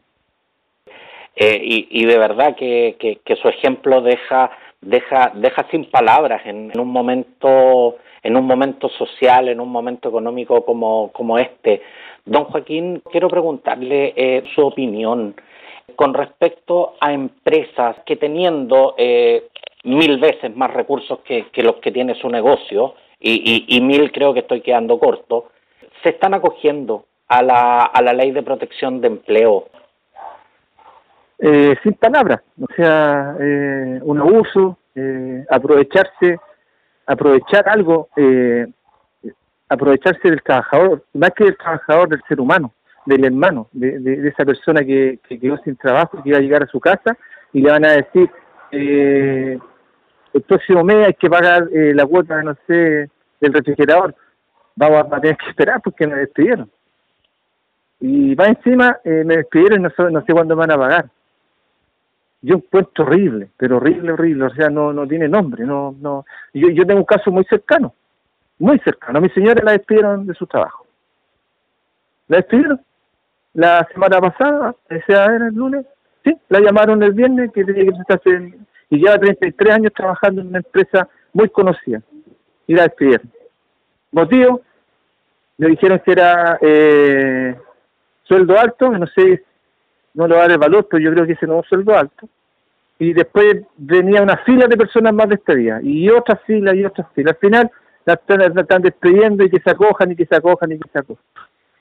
Eh, 1.36 1.60
y, 1.62 1.88
y 1.92 2.06
de 2.06 2.18
verdad 2.18 2.56
que, 2.56 2.98
que, 3.24 3.36
su 3.36 3.48
ejemplo 3.48 4.02
deja 4.02 4.50
deja 4.82 5.32
deja 5.36 5.68
sin 5.70 5.86
palabras 5.86 6.42
en, 6.46 6.72
un 6.80 6.88
momento 6.88 7.98
en 8.24 8.36
un 8.36 8.46
momento 8.46 8.90
social 8.90 9.48
en 9.48 9.60
un 9.60 9.70
momento 9.70 10.10
económico 10.10 10.66
como 10.66 11.12
como 11.12 11.38
este 11.38 11.82
don 12.26 12.46
Joaquín 12.46 13.04
quiero 13.12 13.28
preguntarle 13.28 14.44
su 14.56 14.66
opinión 14.66 15.36
con 15.96 16.14
respecto 16.14 16.96
a 17.00 17.14
empresas 17.14 17.96
que 18.06 18.18
teniendo 18.18 18.96
eh, 18.98 19.48
mil 19.84 20.20
veces 20.20 20.56
más 20.56 20.72
recursos 20.74 21.20
que, 21.22 21.48
los 21.64 21.78
que 21.78 21.92
tiene 21.92 22.14
su 22.16 22.30
negocio, 22.30 22.96
y, 23.20 23.82
mil 23.82 24.12
creo 24.12 24.34
que 24.34 24.42
estoy 24.42 24.62
quedando 24.62 25.00
corto, 25.00 25.50
se 26.04 26.10
están 26.10 26.34
acogiendo 26.34 27.06
a 27.28 27.42
la, 27.42 27.82
a 27.84 28.02
la 28.02 28.14
ley 28.14 28.32
de 28.32 28.44
protección 28.44 29.02
de 29.02 29.08
empleo. 29.08 29.68
Eh, 31.40 31.76
sin 31.84 31.94
palabras, 31.94 32.42
o 32.60 32.66
sea, 32.76 33.36
eh, 33.40 34.00
un 34.02 34.20
abuso, 34.20 34.78
eh, 34.96 35.46
aprovecharse, 35.50 36.40
aprovechar 37.06 37.70
algo, 37.70 38.10
aprovecharse 39.70 40.30
del 40.30 40.42
trabajador, 40.42 41.04
más 41.14 41.32
que 41.32 41.46
del 41.46 41.58
trabajador, 41.58 42.10
del 42.10 42.24
ser 42.28 42.40
humano, 42.40 42.74
del 43.06 43.24
hermano, 43.24 43.68
de, 43.72 44.00
de, 44.00 44.28
esa 44.28 44.44
persona 44.46 44.84
que, 44.84 45.20
que, 45.28 45.40
quedó 45.40 45.58
sin 45.60 45.76
trabajo, 45.76 46.22
que 46.22 46.30
iba 46.30 46.40
a 46.40 46.42
llegar 46.42 46.64
a 46.64 46.68
su 46.68 46.80
casa 46.80 47.18
y 47.54 47.62
le 47.62 47.72
van 47.72 47.86
a 47.86 47.94
decir, 47.94 48.30
eh, 48.72 49.58
el 50.38 50.44
próximo 50.44 50.84
mes 50.84 51.08
hay 51.08 51.14
que 51.14 51.30
pagar 51.30 51.68
eh, 51.74 51.94
la 51.94 52.06
cuota, 52.06 52.42
no 52.42 52.56
sé, 52.66 53.10
del 53.40 53.54
refrigerador. 53.54 54.16
Vamos 54.76 55.12
a 55.12 55.20
tener 55.20 55.38
que 55.38 55.50
esperar 55.50 55.82
porque 55.84 56.08
me 56.08 56.16
despidieron. 56.16 56.70
Y 58.00 58.36
va 58.36 58.46
encima, 58.46 59.00
eh, 59.04 59.24
me 59.26 59.38
despidieron 59.38 59.80
y 59.80 59.84
no 59.84 59.90
sé, 59.90 60.04
no 60.12 60.24
sé 60.24 60.34
cuándo 60.34 60.56
me 60.56 60.62
van 60.62 60.72
a 60.72 60.78
pagar. 60.78 61.10
Yo 62.42 62.56
encuentro 62.56 63.06
horrible, 63.06 63.50
pero 63.58 63.78
horrible, 63.78 64.12
horrible. 64.12 64.46
O 64.46 64.50
sea, 64.52 64.70
no, 64.70 64.94
no 64.94 65.08
tiene 65.08 65.28
nombre. 65.28 65.66
no 65.66 65.96
no 66.00 66.26
yo, 66.54 66.70
yo 66.70 66.86
tengo 66.86 67.00
un 67.00 67.06
caso 67.06 67.32
muy 67.32 67.44
cercano, 67.46 67.94
muy 68.60 68.78
cercano. 68.80 69.18
A 69.18 69.22
mi 69.22 69.30
señora 69.30 69.64
la 69.64 69.72
despidieron 69.72 70.28
de 70.28 70.36
su 70.36 70.46
trabajo. 70.46 70.86
La 72.28 72.38
despidieron 72.38 72.80
la 73.54 73.88
semana 73.92 74.20
pasada, 74.22 74.76
ese 74.88 75.14
era 75.14 75.48
el 75.48 75.56
lunes, 75.56 75.84
sí, 76.24 76.38
la 76.50 76.60
llamaron 76.60 77.02
el 77.02 77.14
viernes 77.14 77.52
que 77.52 77.66
tenía 77.66 77.86
que 77.86 77.90
presentarse 77.90 78.30
en, 78.30 78.67
y 78.90 78.98
lleva 78.98 79.20
33 79.20 79.74
años 79.74 79.94
trabajando 79.94 80.42
en 80.42 80.48
una 80.48 80.60
empresa 80.60 81.08
muy 81.34 81.50
conocida 81.50 82.02
y 82.66 82.74
la 82.74 82.84
despidieron. 82.84 83.32
Motivo, 84.12 84.62
me 85.58 85.68
dijeron 85.68 86.02
que 86.04 86.12
era 86.12 86.58
eh, 86.62 87.56
sueldo 88.24 88.60
alto, 88.60 88.90
no 88.92 89.08
sé, 89.08 89.44
no 90.14 90.28
le 90.28 90.36
va 90.36 90.42
a 90.42 90.44
dar 90.44 90.52
el 90.52 90.58
valor, 90.58 90.88
pero 90.90 91.04
yo 91.04 91.12
creo 91.12 91.26
que 91.26 91.34
ese 91.34 91.48
no 91.48 91.60
es 91.60 91.68
sueldo 91.68 91.98
alto. 91.98 92.28
Y 93.00 93.14
después 93.14 93.64
venía 93.78 94.22
una 94.22 94.38
fila 94.38 94.68
de 94.68 94.78
personas 94.78 95.14
más 95.14 95.30
despedidas, 95.30 95.84
y 95.84 96.10
otras 96.10 96.42
filas 96.44 96.76
y 96.76 96.86
otras 96.86 97.08
filas. 97.14 97.34
Al 97.34 97.40
final 97.40 97.72
la 98.06 98.14
están, 98.62 98.82
despidiendo 98.82 99.44
y 99.44 99.50
que 99.50 99.60
se 99.60 99.70
acojan 99.70 100.12
y 100.12 100.16
que 100.16 100.26
se 100.26 100.36
acojan 100.36 100.72
y 100.72 100.80
que 100.80 100.90
se 100.90 101.00
acojan. 101.00 101.24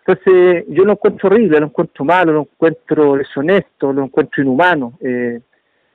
Entonces 0.05 0.65
yo 0.69 0.85
lo 0.85 0.93
encuentro 0.93 1.29
horrible, 1.29 1.61
lo 1.61 1.67
encuentro 1.67 2.05
malo, 2.05 2.33
lo 2.33 2.41
encuentro 2.43 3.17
deshonesto, 3.17 3.93
lo 3.93 4.05
encuentro 4.05 4.43
inhumano. 4.43 4.95
Eh, 5.01 5.41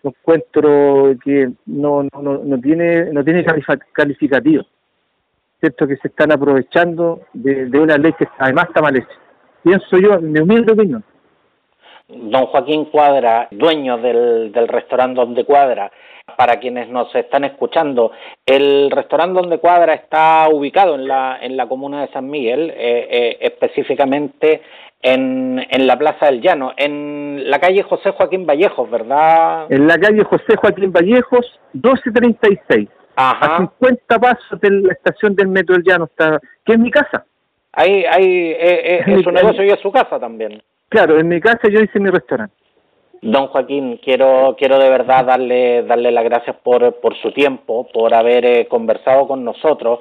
encuentro 0.10 1.16
que 1.24 1.52
no, 1.66 2.04
no, 2.04 2.38
no 2.44 2.60
tiene 2.60 3.12
no 3.12 3.24
tiene 3.24 3.46
calificativo 3.94 4.66
cierto 5.62 5.88
que 5.88 5.96
se 5.98 6.10
están 6.10 6.32
aprovechando 6.32 7.22
de, 7.34 7.80
una 7.80 7.96
ley 7.96 8.12
que 8.14 8.28
además 8.40 8.66
está 8.68 8.82
mal 8.82 8.98
hecha. 8.98 9.08
Pienso 9.64 9.98
yo 9.98 10.16
en 10.16 10.32
mi 10.32 10.40
humilde 10.40 10.74
opinión 10.74 11.04
don 12.14 12.46
Joaquín 12.48 12.86
Cuadra 12.86 13.48
dueño 13.52 13.98
del, 13.98 14.52
del 14.52 14.68
restaurante 14.68 15.20
donde 15.20 15.46
Cuadra 15.46 15.92
para 16.38 16.60
quienes 16.60 16.88
nos 16.88 17.14
están 17.16 17.44
escuchando 17.44 18.12
el 18.46 18.90
restaurante 18.92 19.42
donde 19.42 19.58
Cuadra 19.58 19.94
está 19.94 20.48
ubicado 20.52 20.96
en 20.96 21.08
la 21.08 21.40
en 21.42 21.58
la 21.58 21.68
comuna 21.68 22.02
de 22.02 22.14
San 22.14 22.30
Miguel 22.30 22.70
eh, 22.70 23.08
eh, 23.10 23.38
específicamente 23.42 24.62
en, 25.02 25.66
en 25.70 25.88
la 25.88 25.98
Plaza 25.98 26.28
del 26.28 26.42
Llano, 26.42 26.74
en 26.78 27.50
la 27.50 27.60
calle 27.60 27.84
José 27.84 28.12
Joaquín 28.12 28.46
Vallejos, 28.46 28.90
¿verdad? 28.90 29.72
En 29.72 29.88
la 29.88 29.98
calle 29.98 30.24
José 30.24 30.56
Joaquín 30.56 30.92
Vallejos, 30.92 31.60
1236. 31.74 32.88
Ajá. 33.16 33.56
A 33.56 33.58
50 33.80 34.20
pasos 34.20 34.62
de 34.62 34.70
la 34.70 34.94
estación 34.94 35.36
del 35.36 35.48
Metro 35.48 35.76
del 35.76 35.84
Llano, 35.84 36.06
está, 36.06 36.40
que 36.66 36.74
es 36.74 36.80
mi 36.80 36.92
casa. 36.92 37.26
Ahí, 37.74 38.04
ahí 38.06 38.52
eh, 38.52 38.58
eh, 38.60 39.04
es, 39.06 39.24
su 39.24 39.32
negocio 39.32 39.64
y 39.64 39.70
es 39.70 39.80
su 39.80 39.92
casa 39.92 40.20
también. 40.20 40.62
Claro, 40.92 41.18
en 41.18 41.30
mi 41.30 41.40
casa 41.40 41.70
yo 41.70 41.80
hice 41.80 42.02
mi 42.02 42.10
restaurante. 42.10 42.54
Don 43.22 43.48
Joaquín, 43.48 43.98
quiero 44.04 44.58
quiero 44.58 44.78
de 44.78 44.90
verdad 44.90 45.24
darle 45.24 45.84
darle 45.84 46.12
las 46.12 46.26
gracias 46.26 46.58
por, 46.58 47.00
por 47.00 47.16
su 47.22 47.32
tiempo, 47.32 47.88
por 47.94 48.14
haber 48.14 48.46
eh, 48.46 48.68
conversado 48.68 49.26
con 49.26 49.46
nosotros. 49.46 50.00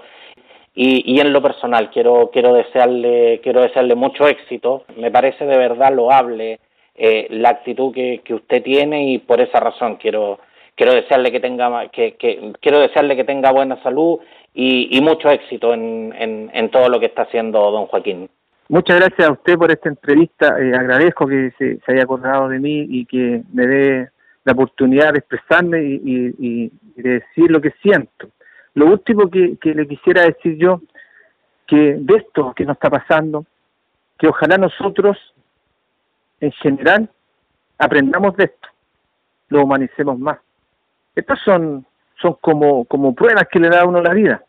Y, 0.74 1.14
y 1.14 1.20
en 1.20 1.32
lo 1.32 1.40
personal 1.40 1.90
quiero 1.90 2.30
quiero 2.32 2.54
desearle 2.54 3.40
quiero 3.40 3.62
desearle 3.62 3.94
mucho 3.94 4.26
éxito. 4.26 4.82
Me 4.96 5.12
parece 5.12 5.46
de 5.46 5.56
verdad 5.56 5.94
loable 5.94 6.58
eh, 6.96 7.28
la 7.30 7.50
actitud 7.50 7.94
que, 7.94 8.22
que 8.24 8.34
usted 8.34 8.60
tiene 8.60 9.12
y 9.12 9.18
por 9.18 9.40
esa 9.40 9.60
razón 9.60 9.94
quiero 9.94 10.40
quiero 10.74 10.92
desearle 10.92 11.30
que 11.30 11.38
tenga 11.38 11.88
que, 11.90 12.16
que 12.16 12.52
quiero 12.60 12.80
desearle 12.80 13.14
que 13.14 13.24
tenga 13.24 13.52
buena 13.52 13.80
salud 13.84 14.18
y, 14.54 14.88
y 14.90 15.00
mucho 15.02 15.30
éxito 15.30 15.72
en, 15.72 16.12
en, 16.18 16.50
en, 16.52 16.68
todo 16.70 16.88
lo 16.88 16.98
que 16.98 17.06
está 17.06 17.22
haciendo 17.22 17.70
don 17.70 17.86
Joaquín 17.86 18.28
muchas 18.70 18.96
gracias 18.96 19.28
a 19.28 19.32
usted 19.32 19.56
por 19.56 19.70
esta 19.70 19.90
entrevista. 19.90 20.58
Eh, 20.58 20.74
agradezco 20.74 21.26
que 21.26 21.52
se, 21.58 21.78
haya 21.86 22.04
acordado 22.04 22.48
de 22.48 22.58
mí 22.58 22.86
y 22.88 23.04
que 23.04 23.42
me 23.52 23.66
dé 23.66 24.10
la 24.44 24.52
oportunidad 24.52 25.12
de 25.12 25.18
expresarme 25.18 25.82
y, 25.82 26.00
y, 26.38 26.70
y 26.96 27.02
de 27.02 27.10
decir 27.20 27.50
lo 27.50 27.60
que 27.60 27.72
siento. 27.82 28.30
Lo 28.74 28.86
último 28.86 29.28
que, 29.30 29.58
le 29.62 29.86
quisiera 29.86 30.22
decir 30.22 30.56
yo, 30.56 30.80
que 31.66 31.96
de 31.98 32.16
esto 32.16 32.52
que 32.54 32.64
nos 32.64 32.76
está 32.76 32.90
pasando, 32.90 33.44
que 34.18 34.28
ojalá 34.28 34.58
nosotros, 34.58 35.18
en 36.40 36.52
general, 36.52 37.08
aprendamos 37.78 38.36
de 38.36 38.44
esto, 38.44 38.68
lo 39.48 39.64
humanicemos 39.64 40.18
más, 40.18 40.38
Estas 41.14 41.40
son, 41.40 41.84
son 42.20 42.36
como, 42.40 42.84
como 42.84 43.14
pruebas 43.14 43.48
que 43.50 43.58
le 43.58 43.68
da 43.68 43.82
a 43.82 43.86
uno 43.86 44.00
la 44.00 44.14
vida. 44.14 44.44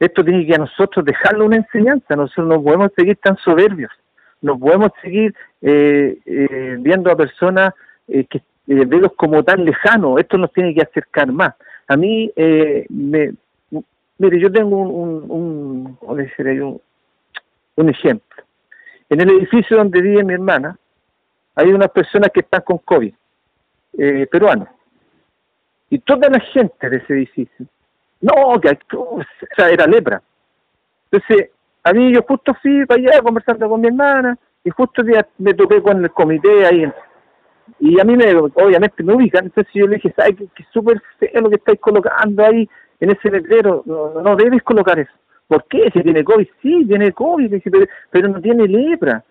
Esto 0.00 0.24
tiene 0.24 0.46
que 0.46 0.54
a 0.54 0.58
nosotros 0.58 1.04
dejarlo 1.04 1.44
una 1.44 1.56
enseñanza. 1.56 2.16
Nosotros 2.16 2.48
no 2.48 2.62
podemos 2.62 2.90
seguir 2.96 3.16
tan 3.16 3.36
soberbios. 3.36 3.92
No 4.40 4.58
podemos 4.58 4.90
seguir 5.02 5.34
eh, 5.60 6.18
eh, 6.24 6.76
viendo 6.80 7.10
a 7.10 7.16
personas 7.16 7.74
eh, 8.08 8.24
que 8.24 8.38
eh, 8.38 8.84
verlos 8.86 9.12
como 9.14 9.44
tan 9.44 9.64
lejanos. 9.64 10.18
Esto 10.18 10.38
nos 10.38 10.52
tiene 10.52 10.74
que 10.74 10.82
acercar 10.82 11.30
más. 11.30 11.54
A 11.86 11.96
mí, 11.96 12.32
me, 12.36 13.32
mire, 14.18 14.40
yo 14.40 14.50
tengo 14.50 14.76
un, 14.78 15.24
un, 15.28 15.98
un, 16.08 16.80
un 17.76 17.88
ejemplo. 17.88 18.44
En 19.08 19.20
el 19.20 19.30
edificio 19.30 19.76
donde 19.76 20.00
vive 20.00 20.22
mi 20.22 20.34
hermana, 20.34 20.78
hay 21.56 21.72
unas 21.72 21.90
personas 21.90 22.30
que 22.32 22.40
están 22.40 22.62
con 22.62 22.78
COVID, 22.78 23.12
eh, 23.98 24.26
peruanos. 24.30 24.68
Y 25.90 25.98
toda 25.98 26.28
la 26.28 26.38
gente 26.38 26.88
de 26.88 26.98
ese 26.98 27.12
edificio, 27.14 27.66
no, 28.20 28.60
que 28.60 28.78
o 28.96 29.20
sea, 29.56 29.68
era 29.70 29.86
lepra. 29.86 30.22
Entonces, 31.10 31.50
a 31.82 31.92
mí 31.92 32.12
yo 32.14 32.22
justo 32.22 32.54
fui 32.60 32.84
para 32.86 33.00
allá 33.00 33.22
conversando 33.22 33.68
con 33.68 33.80
mi 33.80 33.88
hermana, 33.88 34.38
y 34.64 34.70
justo 34.70 35.02
me 35.38 35.54
toqué 35.54 35.80
con 35.82 36.04
el 36.04 36.10
comité 36.10 36.66
ahí. 36.66 36.90
Y 37.78 38.00
a 38.00 38.04
mí, 38.04 38.16
me, 38.16 38.34
obviamente, 38.34 39.02
me 39.02 39.14
ubican. 39.14 39.46
Entonces 39.46 39.72
yo 39.72 39.86
le 39.86 39.96
dije, 39.96 40.12
¿sabes 40.14 40.36
qué, 40.54 40.64
súper 40.72 41.00
feo 41.18 41.40
lo 41.40 41.48
que 41.48 41.56
estáis 41.56 41.80
colocando 41.80 42.44
ahí 42.44 42.68
en 43.00 43.10
ese 43.10 43.30
letrero? 43.30 43.82
No, 43.86 44.20
no 44.20 44.36
debes 44.36 44.62
colocar 44.62 44.98
eso. 44.98 45.12
¿Por 45.48 45.64
qué? 45.64 45.90
Si 45.92 46.02
tiene 46.02 46.22
COVID, 46.22 46.48
sí, 46.62 46.84
tiene 46.86 47.12
COVID, 47.12 47.62
pero, 48.10 48.28
no 48.28 48.40
tiene 48.40 48.68
lepra. 48.68 49.24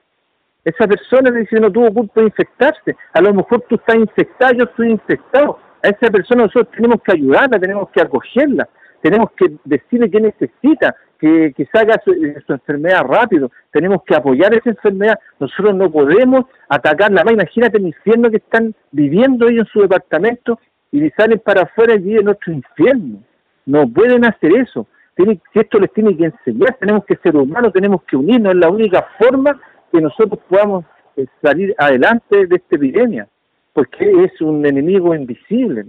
Esa 0.66 0.88
persona 0.88 1.32
dice 1.32 1.60
no 1.60 1.72
tuvo 1.72 1.94
culpa 1.94 2.22
de 2.22 2.28
infectarse. 2.28 2.96
A 3.14 3.22
lo 3.22 3.34
mejor 3.34 3.64
tú 3.70 3.76
estás 3.76 3.96
infectado, 3.96 4.54
yo 4.54 4.64
estoy 4.66 4.92
infectado. 4.92 5.60
A 5.82 5.88
esa 5.88 6.12
persona 6.12 6.44
nosotros 6.44 6.70
tenemos 6.76 7.02
que 7.02 7.14
ayudarla, 7.14 7.58
tenemos 7.58 7.90
que 7.92 8.02
acogerla, 8.02 8.68
tenemos 9.02 9.32
que 9.32 9.52
decirle 9.64 10.10
qué 10.10 10.22
necesita, 10.22 10.96
que, 11.20 11.54
que 11.56 11.66
salga 11.66 12.02
su, 12.04 12.14
su, 12.46 12.54
enfermedad 12.54 13.04
rápido, 13.04 13.52
tenemos 13.72 14.04
que 14.04 14.16
apoyar 14.16 14.54
esa 14.54 14.70
enfermedad. 14.70 15.20
Nosotros 15.40 15.76
no 15.76 15.92
podemos 15.92 16.46
atacarla 16.70 17.24
más. 17.24 17.34
Imagínate 17.34 17.78
el 17.78 17.88
infierno 17.88 18.30
que 18.30 18.38
están 18.38 18.74
viviendo 18.92 19.48
ellos 19.48 19.68
en 19.68 19.74
su 19.74 19.82
departamento 19.82 20.60
y 20.92 21.10
salen 21.12 21.40
para 21.40 21.64
afuera 21.64 21.96
y 21.96 22.00
viven 22.00 22.30
otro 22.30 22.54
infierno. 22.54 23.22
No 23.66 23.88
pueden 23.88 24.26
hacer 24.26 24.54
eso 24.56 24.88
si 25.26 25.60
esto 25.60 25.80
les 25.80 25.92
tiene 25.94 26.16
que 26.16 26.26
enseñar, 26.26 26.78
tenemos 26.80 27.04
que 27.06 27.16
ser 27.18 27.36
humanos, 27.36 27.74
tenemos 27.74 28.04
que 28.04 28.16
unirnos, 28.16 28.54
es 28.54 28.60
la 28.60 28.70
única 28.70 29.08
forma 29.20 29.60
que 29.92 30.00
nosotros 30.00 30.40
podamos 30.48 30.86
eh, 31.18 31.26
salir 31.42 31.76
adelante 31.78 32.48
de 32.48 32.56
esta 32.56 32.76
epidemia, 32.76 33.28
porque 33.74 34.24
es 34.24 34.40
un 34.42 34.66
enemigo 34.66 35.14
invisible. 35.14 35.86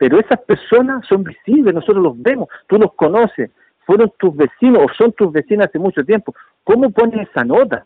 Pero 0.00 0.18
esas 0.18 0.40
personas 0.40 1.04
son 1.06 1.24
visibles, 1.24 1.74
nosotros 1.74 2.02
los 2.02 2.22
vemos, 2.22 2.48
tú 2.66 2.78
los 2.78 2.94
conoces, 2.94 3.50
fueron 3.84 4.10
tus 4.18 4.34
vecinos 4.34 4.84
o 4.84 4.94
son 4.94 5.12
tus 5.12 5.30
vecinos 5.30 5.66
hace 5.66 5.78
mucho 5.78 6.02
tiempo. 6.02 6.34
¿Cómo 6.64 6.90
pones 6.90 7.28
esa 7.28 7.44
nota? 7.44 7.84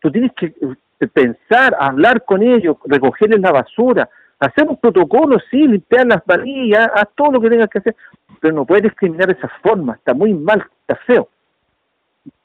Tú 0.00 0.12
tienes 0.12 0.32
que 0.34 0.52
eh, 1.00 1.06
pensar, 1.06 1.74
hablar 1.80 2.22
con 2.26 2.42
ellos, 2.42 2.76
recogerles 2.84 3.40
la 3.40 3.50
basura, 3.50 4.10
hacer 4.40 4.68
un 4.68 4.76
protocolo, 4.76 5.38
sí, 5.50 5.66
limpiar 5.66 6.06
las 6.06 6.22
varillas, 6.26 6.86
haz 6.94 7.08
todo 7.14 7.32
lo 7.32 7.40
que 7.40 7.48
tengas 7.48 7.70
que 7.70 7.78
hacer, 7.78 7.96
pero 8.40 8.54
no 8.54 8.66
puedes 8.66 8.82
discriminar 8.82 9.28
de 9.28 9.32
esa 9.32 9.48
forma, 9.62 9.94
está 9.94 10.12
muy 10.12 10.34
mal, 10.34 10.62
está 10.82 10.96
feo. 11.06 11.30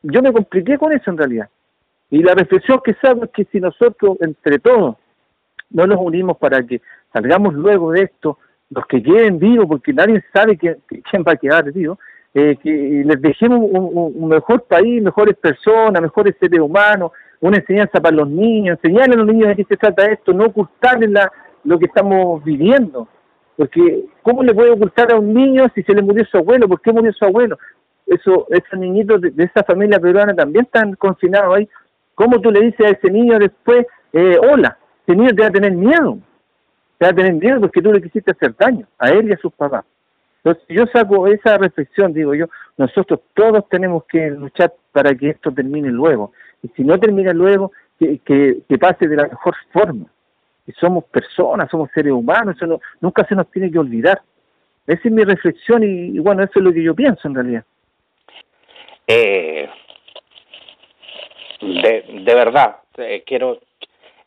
Yo 0.01 0.21
me 0.21 0.31
compliqué 0.31 0.77
con 0.77 0.93
eso 0.93 1.11
en 1.11 1.17
realidad. 1.17 1.49
Y 2.09 2.23
la 2.23 2.35
reflexión 2.35 2.79
que 2.85 2.93
saco 2.93 3.25
es 3.25 3.31
que 3.31 3.43
si 3.51 3.59
nosotros, 3.59 4.15
entre 4.21 4.59
todos, 4.59 4.95
no 5.71 5.85
nos 5.85 5.97
unimos 5.99 6.37
para 6.37 6.65
que 6.65 6.81
salgamos 7.11 7.53
luego 7.53 7.91
de 7.91 8.03
esto, 8.03 8.37
los 8.69 8.85
que 8.85 9.01
queden 9.01 9.39
vivos, 9.39 9.65
porque 9.67 9.93
nadie 9.93 10.23
sabe 10.33 10.57
quién, 10.57 10.77
va 11.27 11.33
a 11.33 11.37
quedar 11.37 11.71
vivo, 11.71 11.97
eh, 12.33 12.55
que 12.61 13.03
les 13.05 13.21
dejemos 13.21 13.59
un, 13.61 14.29
mejor 14.29 14.63
país, 14.63 15.01
mejores 15.01 15.35
personas, 15.37 16.01
mejores 16.01 16.35
seres 16.39 16.59
humanos, 16.59 17.11
una 17.41 17.57
enseñanza 17.57 17.99
para 17.99 18.15
los 18.15 18.29
niños, 18.29 18.77
enseñarles 18.77 19.15
a 19.15 19.19
los 19.19 19.27
niños 19.27 19.47
de 19.49 19.55
qué 19.55 19.63
se 19.63 19.77
trata 19.77 20.05
esto, 20.05 20.33
no 20.33 20.45
ocultarles 20.45 21.09
la, 21.09 21.31
lo 21.63 21.79
que 21.79 21.85
estamos 21.85 22.43
viviendo. 22.43 23.07
Porque, 23.55 24.05
¿cómo 24.21 24.43
le 24.43 24.53
puede 24.53 24.71
ocultar 24.71 25.11
a 25.11 25.17
un 25.17 25.33
niño 25.33 25.67
si 25.75 25.83
se 25.83 25.93
le 25.93 26.01
murió 26.01 26.23
su 26.25 26.37
abuelo? 26.37 26.67
¿Por 26.67 26.81
qué 26.81 26.93
murió 26.93 27.11
su 27.11 27.25
abuelo? 27.25 27.57
Eso, 28.05 28.47
esos 28.49 28.79
niñitos 28.79 29.21
de, 29.21 29.43
esa 29.43 29.63
familia 29.63 29.99
peruana 29.99 30.33
también 30.33 30.65
están 30.65 30.95
confinados 30.95 31.57
ahí. 31.57 31.69
¿Cómo 32.15 32.39
tú 32.39 32.51
le 32.51 32.61
dices 32.61 32.85
a 32.85 32.89
ese 32.89 33.09
niño 33.09 33.37
después, 33.37 33.85
eh, 34.13 34.37
hola? 34.39 34.77
Ese 35.05 35.15
niño 35.15 35.31
te 35.35 35.41
va 35.41 35.47
a 35.47 35.51
tener 35.51 35.73
miedo. 35.73 36.19
Te 36.99 37.05
va 37.05 37.11
a 37.11 37.15
tener 37.15 37.33
miedo 37.33 37.61
porque 37.61 37.81
tú 37.81 37.91
le 37.91 38.01
quisiste 38.01 38.31
hacer 38.31 38.55
daño 38.55 38.85
a 38.99 39.09
él 39.09 39.29
y 39.29 39.33
a 39.33 39.37
sus 39.37 39.53
papás. 39.53 39.85
Entonces, 40.43 40.63
yo 40.69 40.85
saco 40.87 41.27
esa 41.27 41.57
reflexión, 41.57 42.13
digo 42.13 42.35
yo, 42.35 42.45
nosotros 42.77 43.21
todos 43.33 43.67
tenemos 43.69 44.03
que 44.05 44.29
luchar 44.29 44.73
para 44.91 45.15
que 45.15 45.29
esto 45.29 45.51
termine 45.51 45.89
luego. 45.89 46.33
Y 46.61 46.67
si 46.69 46.83
no 46.83 46.99
termina 46.99 47.33
luego, 47.33 47.71
que, 47.97 48.61
pase 48.79 49.07
de 49.07 49.15
la 49.15 49.27
mejor 49.27 49.55
forma 49.73 50.05
somos 50.79 51.05
personas, 51.05 51.69
somos 51.71 51.89
seres 51.93 52.13
humanos, 52.13 52.55
eso 52.55 52.79
nunca 53.01 53.25
se 53.25 53.35
nos 53.35 53.49
tiene 53.49 53.71
que 53.71 53.79
olvidar. 53.79 54.21
Esa 54.85 55.01
es 55.03 55.11
mi 55.11 55.23
reflexión 55.23 55.83
y, 55.83 56.19
bueno, 56.19 56.43
eso 56.43 56.53
es 56.57 56.63
lo 56.63 56.71
que 56.71 56.83
yo 56.83 56.95
pienso 56.95 57.27
en 57.27 57.35
realidad. 57.35 57.63
Eh, 59.07 59.67
de, 61.61 62.21
de 62.23 62.35
verdad, 62.35 62.77
eh, 62.97 63.23
quiero... 63.25 63.59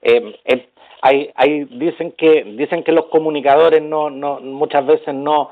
Eh, 0.00 0.40
eh, 0.44 0.68
hay, 1.02 1.30
hay, 1.34 1.64
dicen 1.64 2.12
que 2.12 2.44
dicen 2.44 2.84
que 2.84 2.92
los 2.92 3.06
comunicadores 3.06 3.82
no, 3.82 4.08
no 4.08 4.40
muchas 4.40 4.86
veces 4.86 5.12
no 5.12 5.50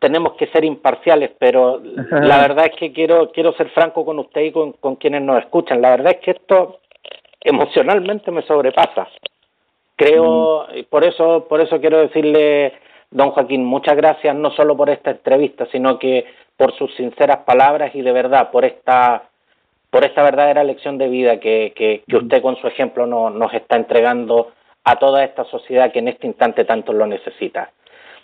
tenemos 0.00 0.34
que 0.34 0.48
ser 0.48 0.64
imparciales, 0.64 1.30
pero 1.38 1.80
la 2.10 2.38
verdad 2.38 2.66
es 2.66 2.76
que 2.76 2.92
quiero 2.92 3.30
quiero 3.30 3.52
ser 3.52 3.70
franco 3.70 4.04
con 4.04 4.18
usted 4.18 4.42
y 4.42 4.52
con, 4.52 4.72
con 4.72 4.96
quienes 4.96 5.22
nos 5.22 5.38
escuchan. 5.38 5.80
La 5.80 5.90
verdad 5.90 6.16
es 6.16 6.24
que 6.24 6.32
esto 6.32 6.80
emocionalmente 7.40 8.32
me 8.32 8.42
sobrepasa. 8.42 9.08
Creo, 9.94 10.66
mm. 10.66 10.84
por 10.90 11.04
eso, 11.04 11.46
por 11.48 11.60
eso 11.60 11.80
quiero 11.80 11.98
decirle, 11.98 12.72
don 13.12 13.30
Joaquín, 13.30 13.64
muchas 13.64 13.96
gracias 13.96 14.34
no 14.34 14.50
solo 14.50 14.76
por 14.76 14.90
esta 14.90 15.12
entrevista, 15.12 15.66
sino 15.70 16.00
que 16.00 16.26
por 16.56 16.74
sus 16.76 16.92
sinceras 16.96 17.38
palabras 17.44 17.94
y 17.94 18.02
de 18.02 18.12
verdad 18.12 18.50
por 18.50 18.64
esta 18.64 19.22
por 19.90 20.04
esta 20.04 20.22
verdadera 20.22 20.62
lección 20.62 20.98
de 20.98 21.08
vida 21.08 21.40
que, 21.40 21.72
que, 21.76 22.02
que 22.08 22.16
mm. 22.16 22.22
usted 22.22 22.42
con 22.42 22.56
su 22.56 22.66
ejemplo 22.66 23.06
no, 23.06 23.30
nos 23.30 23.54
está 23.54 23.76
entregando 23.76 24.52
a 24.84 24.96
toda 24.96 25.24
esta 25.24 25.44
sociedad 25.44 25.92
que 25.92 25.98
en 25.98 26.08
este 26.08 26.26
instante 26.26 26.64
tanto 26.64 26.92
lo 26.92 27.06
necesita. 27.06 27.70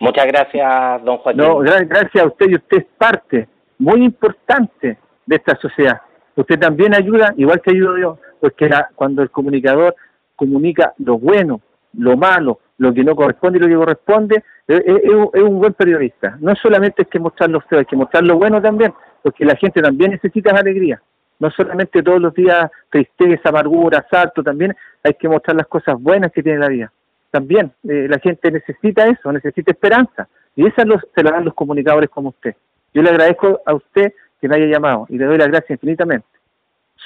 Muchas 0.01 0.27
gracias, 0.27 1.05
don 1.05 1.19
Joaquín. 1.19 1.43
No, 1.43 1.59
gracias 1.59 2.25
a 2.25 2.27
usted 2.27 2.51
y 2.51 2.55
usted 2.57 2.79
es 2.79 2.87
parte 2.99 3.49
muy 3.79 4.05
importante 4.05 4.99
de 5.25 5.37
esta 5.37 5.57
sociedad. 5.57 6.01
Usted 6.35 6.59
también 6.59 6.95
ayuda, 6.95 7.33
igual 7.37 7.61
que 7.61 7.71
ayudo 7.71 7.99
yo, 7.99 8.19
porque 8.41 8.69
cuando 8.95 9.23
el 9.23 9.31
comunicador 9.31 9.95
comunica 10.35 10.93
lo 10.99 11.19
bueno, 11.19 11.61
lo 11.95 12.17
malo, 12.17 12.61
lo 12.79 12.93
que 12.93 13.03
no 13.03 13.17
corresponde 13.17 13.59
y 13.59 13.63
lo 13.63 13.69
que 13.69 13.75
corresponde, 13.75 14.45
es, 14.69 15.43
un 15.43 15.59
buen 15.59 15.73
periodista. 15.73 16.37
No 16.41 16.55
solamente 16.57 17.03
es 17.03 17.09
que 17.09 17.19
mostrar 17.19 17.49
lo 17.49 17.61
feo, 17.63 17.79
hay 17.79 17.87
que 17.87 17.97
mostrar 17.97 18.23
lo 18.25 18.37
bueno 18.37 18.61
también, 18.61 18.93
porque 19.23 19.45
la 19.45 19.57
gente 19.57 19.81
también 19.81 20.11
necesita 20.11 20.51
alegría. 20.51 21.01
No 21.39 21.51
solamente 21.51 22.03
todos 22.03 22.21
los 22.21 22.35
días 22.35 22.71
tristeza, 22.91 23.51
amargura, 23.51 24.07
salto, 24.11 24.43
también 24.43 24.75
hay 25.03 25.15
que 25.15 25.29
mostrar 25.29 25.57
las 25.57 25.67
cosas 25.67 26.01
buenas 26.01 26.33
que 26.33 26.43
tiene 26.43 26.59
la 26.59 26.69
vida. 26.69 26.93
También 27.31 27.73
eh, 27.89 28.07
la 28.09 28.19
gente 28.19 28.51
necesita 28.51 29.07
eso, 29.07 29.31
necesita 29.33 29.71
esperanza. 29.71 30.29
Y 30.55 30.67
esas 30.67 30.87
se 31.15 31.23
la 31.23 31.33
dan 31.33 31.45
los 31.45 31.55
comunicadores 31.55 32.09
como 32.09 32.31
usted. 32.31 32.55
Yo 32.95 33.03
le 33.03 33.11
agradezco 33.11 33.61
a 33.67 33.75
usted 33.75 34.13
que 34.41 34.49
me 34.49 34.57
haya 34.57 34.67
llamado 34.67 35.07
y 35.11 35.19
le 35.19 35.27
doy 35.27 35.39
las 35.39 35.49
gracias 35.49 35.71
infinitamente 35.71 36.27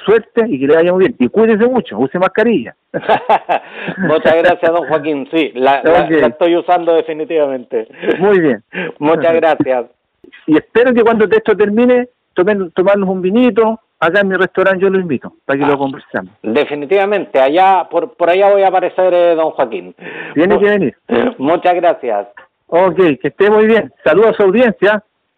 suerte 0.05 0.45
y 0.49 0.59
que 0.59 0.67
le 0.67 0.77
vaya 0.77 0.93
muy 0.93 1.01
bien. 1.01 1.17
Y 1.19 1.29
cuídese 1.29 1.67
mucho, 1.67 1.99
use 1.99 2.19
mascarilla. 2.19 2.75
Muchas 3.99 4.35
gracias, 4.37 4.73
don 4.73 4.87
Joaquín. 4.89 5.29
Sí, 5.33 5.53
la, 5.55 5.79
estoy 5.79 6.57
usando 6.57 6.95
definitivamente. 6.95 7.87
Muy 8.19 8.41
bien. 8.41 8.63
Muchas 8.99 9.35
gracias. 9.35 9.87
Y 10.47 10.57
espero 10.57 10.93
que 10.95 11.03
cuando 11.03 11.25
esto 11.25 11.57
termine, 11.57 12.09
tomen, 12.35 12.71
tomarnos 12.73 13.09
un 13.09 13.23
vinito. 13.23 13.81
Acá 14.01 14.21
en 14.21 14.29
mi 14.29 14.37
restaurante 14.37 14.81
yo 14.83 14.89
lo 14.89 14.99
invito 14.99 15.35
para 15.45 15.59
que 15.59 15.67
lo 15.67 15.75
ah, 15.75 15.79
conversemos. 15.79 16.33
Definitivamente, 16.43 17.39
allá 17.39 17.87
por, 17.91 18.15
por 18.15 18.31
allá 18.31 18.51
voy 18.51 18.63
a 18.63 18.69
aparecer, 18.69 19.13
eh, 19.13 19.35
don 19.35 19.51
Joaquín. 19.51 19.95
Tiene 20.35 20.59
que 20.59 20.65
venir. 20.65 20.97
Muchas 21.39 21.75
gracias. 21.75 22.29
Ok, 22.69 22.97
que 22.97 23.29
esté 23.29 23.51
muy 23.51 23.67
bien. 23.67 23.93
Saludos 24.03 24.31
a 24.31 24.35
su 24.35 24.43
audiencia. 24.45 25.05